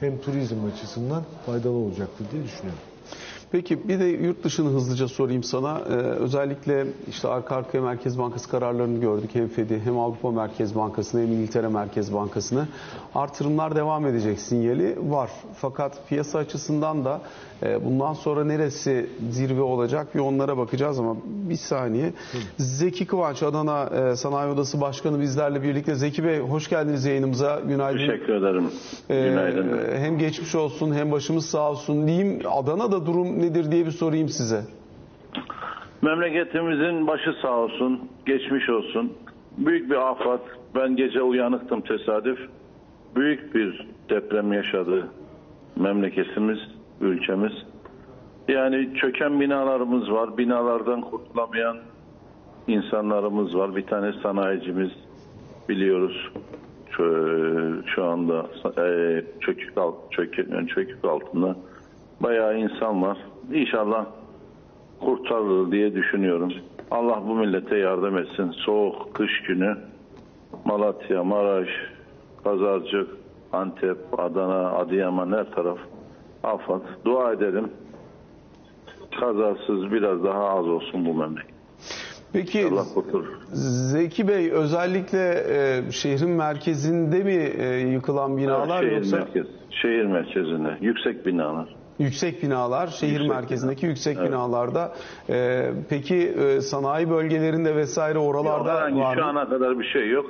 hem 0.00 0.20
turizm 0.20 0.64
açısından 0.74 1.22
faydalı 1.46 1.72
olacaktır 1.72 2.26
diye 2.32 2.44
düşünüyorum. 2.44 2.82
Peki 3.52 3.88
bir 3.88 4.00
de 4.00 4.04
yurt 4.04 4.44
dışını 4.44 4.68
hızlıca 4.68 5.08
sorayım 5.08 5.42
sana. 5.42 5.78
Ee, 5.78 5.92
özellikle 5.92 6.86
işte 7.08 7.28
arka 7.28 7.56
arkaya 7.56 7.80
Merkez 7.80 8.18
Bankası 8.18 8.50
kararlarını 8.50 9.00
gördük. 9.00 9.30
Hem 9.32 9.48
Fed'i 9.48 9.80
hem 9.84 9.98
Avrupa 9.98 10.30
Merkez 10.30 10.74
Bankası'nı 10.74 11.22
hem 11.22 11.32
İngiltere 11.32 11.68
Merkez 11.68 12.14
Bankası'nı. 12.14 12.68
Artırımlar 13.14 13.76
devam 13.76 14.06
edecek 14.06 14.40
sinyali 14.40 14.96
var. 15.10 15.30
Fakat 15.54 16.08
piyasa 16.08 16.38
açısından 16.38 17.04
da 17.04 17.20
e, 17.55 17.55
bundan 17.62 18.12
sonra 18.12 18.44
neresi 18.44 19.06
zirve 19.30 19.60
olacak 19.62 20.14
bir 20.14 20.20
onlara 20.20 20.56
bakacağız 20.58 20.98
ama 21.00 21.16
bir 21.24 21.54
saniye. 21.54 22.12
Zeki 22.56 23.06
Kıvanç 23.06 23.42
Adana 23.42 23.84
e, 24.10 24.16
Sanayi 24.16 24.52
Odası 24.52 24.80
Başkanı 24.80 25.20
bizlerle 25.20 25.62
birlikte. 25.62 25.94
Zeki 25.94 26.24
Bey 26.24 26.38
hoş 26.38 26.68
geldiniz 26.68 27.04
yayınımıza. 27.04 27.60
Günaydın. 27.68 27.98
Teşekkür 27.98 28.34
ederim. 28.34 28.70
Ee, 29.10 29.28
Günaydın. 29.28 29.78
hem 29.96 30.18
geçmiş 30.18 30.54
olsun 30.54 30.94
hem 30.94 31.12
başımız 31.12 31.46
sağ 31.46 31.70
olsun 31.70 32.06
diyeyim. 32.06 32.38
Adana'da 32.50 33.06
durum 33.06 33.38
nedir 33.42 33.70
diye 33.72 33.86
bir 33.86 33.90
sorayım 33.90 34.28
size. 34.28 34.60
Memleketimizin 36.02 37.06
başı 37.06 37.32
sağ 37.42 37.56
olsun, 37.56 38.00
geçmiş 38.26 38.68
olsun. 38.70 39.12
Büyük 39.58 39.90
bir 39.90 40.10
afet. 40.10 40.40
Ben 40.74 40.96
gece 40.96 41.22
uyanıktım 41.22 41.80
tesadüf. 41.80 42.38
Büyük 43.16 43.54
bir 43.54 43.86
deprem 44.10 44.52
yaşadı 44.52 45.08
memleketimiz, 45.76 46.58
ülkemiz. 47.00 47.52
Yani 48.48 48.94
çöken 48.94 49.40
binalarımız 49.40 50.10
var. 50.12 50.38
Binalardan 50.38 51.00
kurtulamayan 51.00 51.76
insanlarımız 52.66 53.56
var. 53.56 53.76
Bir 53.76 53.86
tane 53.86 54.12
sanayicimiz 54.22 54.90
biliyoruz. 55.68 56.30
Şu, 56.90 57.02
şu 57.94 58.04
anda 58.04 58.46
e, 58.78 59.24
çökük, 59.40 59.78
alt, 59.78 59.94
çökük, 60.10 60.68
çökük 60.68 61.04
altında 61.04 61.56
bayağı 62.20 62.58
insan 62.58 63.02
var. 63.02 63.18
İnşallah 63.52 64.06
kurtarılır 65.00 65.72
diye 65.72 65.94
düşünüyorum. 65.94 66.52
Allah 66.90 67.22
bu 67.28 67.34
millete 67.34 67.76
yardım 67.76 68.18
etsin. 68.18 68.50
Soğuk 68.50 69.14
kış 69.14 69.42
günü 69.42 69.76
Malatya, 70.64 71.24
Maraş, 71.24 71.68
Pazarcık, 72.44 73.08
Antep, 73.52 73.98
Adana, 74.18 74.70
Adıyaman 74.70 75.32
her 75.32 75.50
taraf 75.50 75.78
afat. 76.44 76.82
Dua 77.04 77.32
edelim. 77.32 77.70
Kazasız 79.20 79.92
biraz 79.92 80.24
daha 80.24 80.48
az 80.48 80.66
olsun 80.66 81.06
bu 81.06 81.14
memleket. 81.14 81.50
Peki. 82.32 82.68
Zeki 83.92 84.28
Bey 84.28 84.50
özellikle 84.52 85.44
e, 85.50 85.92
şehrin 85.92 86.30
merkezinde 86.30 87.24
mi 87.24 87.32
e, 87.34 87.78
yıkılan 87.78 88.36
binalar 88.36 88.82
şehir 88.82 88.92
yoksa 88.96 89.16
merkez, 89.16 89.46
şehir 89.70 90.04
merkezinde 90.04 90.78
yüksek 90.80 91.26
binalar. 91.26 91.68
yüksek 91.98 92.42
binalar 92.42 92.86
şehir 92.86 93.12
Yüksek 93.12 93.28
merkezindeki 93.30 93.86
yüksek 93.86 94.16
Evet. 94.18 94.28
binalarda 94.28 94.92
e, 95.30 95.70
peki 95.88 96.16
e, 96.16 96.60
sanayi 96.60 97.10
bölgelerinde 97.10 97.76
vesaire 97.76 98.18
oralarda 98.18 98.88
Yok, 98.88 98.98
var 98.98 99.14
şu 99.14 99.20
mı? 99.20 99.26
ana 99.26 99.48
kadar 99.48 99.78
bir 99.78 99.84
şey 99.84 100.08
yok. 100.10 100.26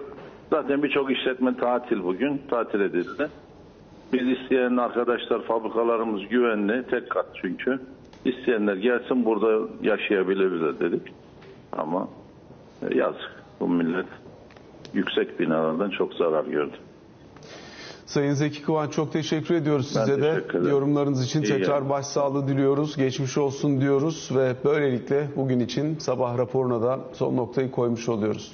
Zaten 0.50 0.82
birçok 0.82 1.10
işletme 1.10 1.56
tatil 1.56 2.02
bugün. 2.04 2.42
Tatil 2.50 2.80
edildi. 2.80 3.28
Biz 4.12 4.28
isteyen 4.38 4.76
arkadaşlar 4.76 5.42
fabrikalarımız 5.42 6.28
güvenli. 6.28 6.84
Tek 6.90 7.10
kat 7.10 7.26
çünkü. 7.42 7.80
İsteyenler 8.24 8.76
gelsin 8.76 9.24
burada 9.24 9.68
yaşayabilirler 9.82 10.80
dedik. 10.80 11.02
Ama 11.72 12.08
e, 12.82 12.98
yazık. 12.98 13.36
Bu 13.60 13.68
millet 13.68 14.06
yüksek 14.94 15.40
binalardan 15.40 15.90
çok 15.90 16.14
zarar 16.14 16.44
gördü. 16.44 16.76
Sayın 18.06 18.32
Zeki 18.32 18.62
Kıvanç 18.62 18.92
çok 18.92 19.12
teşekkür 19.12 19.54
ediyoruz 19.54 19.92
Ben 19.96 20.04
size 20.04 20.22
de. 20.22 20.34
teşekkür 20.34 20.58
ederim. 20.58 20.70
Yorumlarınız 20.70 21.24
için 21.24 21.42
İyi 21.42 21.46
tekrar 21.46 21.68
yayınlar. 21.68 21.90
başsağlığı 21.90 22.48
diliyoruz. 22.48 22.96
Geçmiş 22.96 23.38
olsun 23.38 23.80
diyoruz 23.80 24.30
ve 24.36 24.54
böylelikle 24.64 25.28
bugün 25.36 25.60
için 25.60 25.98
sabah 25.98 26.38
raporuna 26.38 26.82
da 26.82 26.98
son 27.12 27.36
noktayı 27.36 27.70
koymuş 27.70 28.08
oluyoruz. 28.08 28.52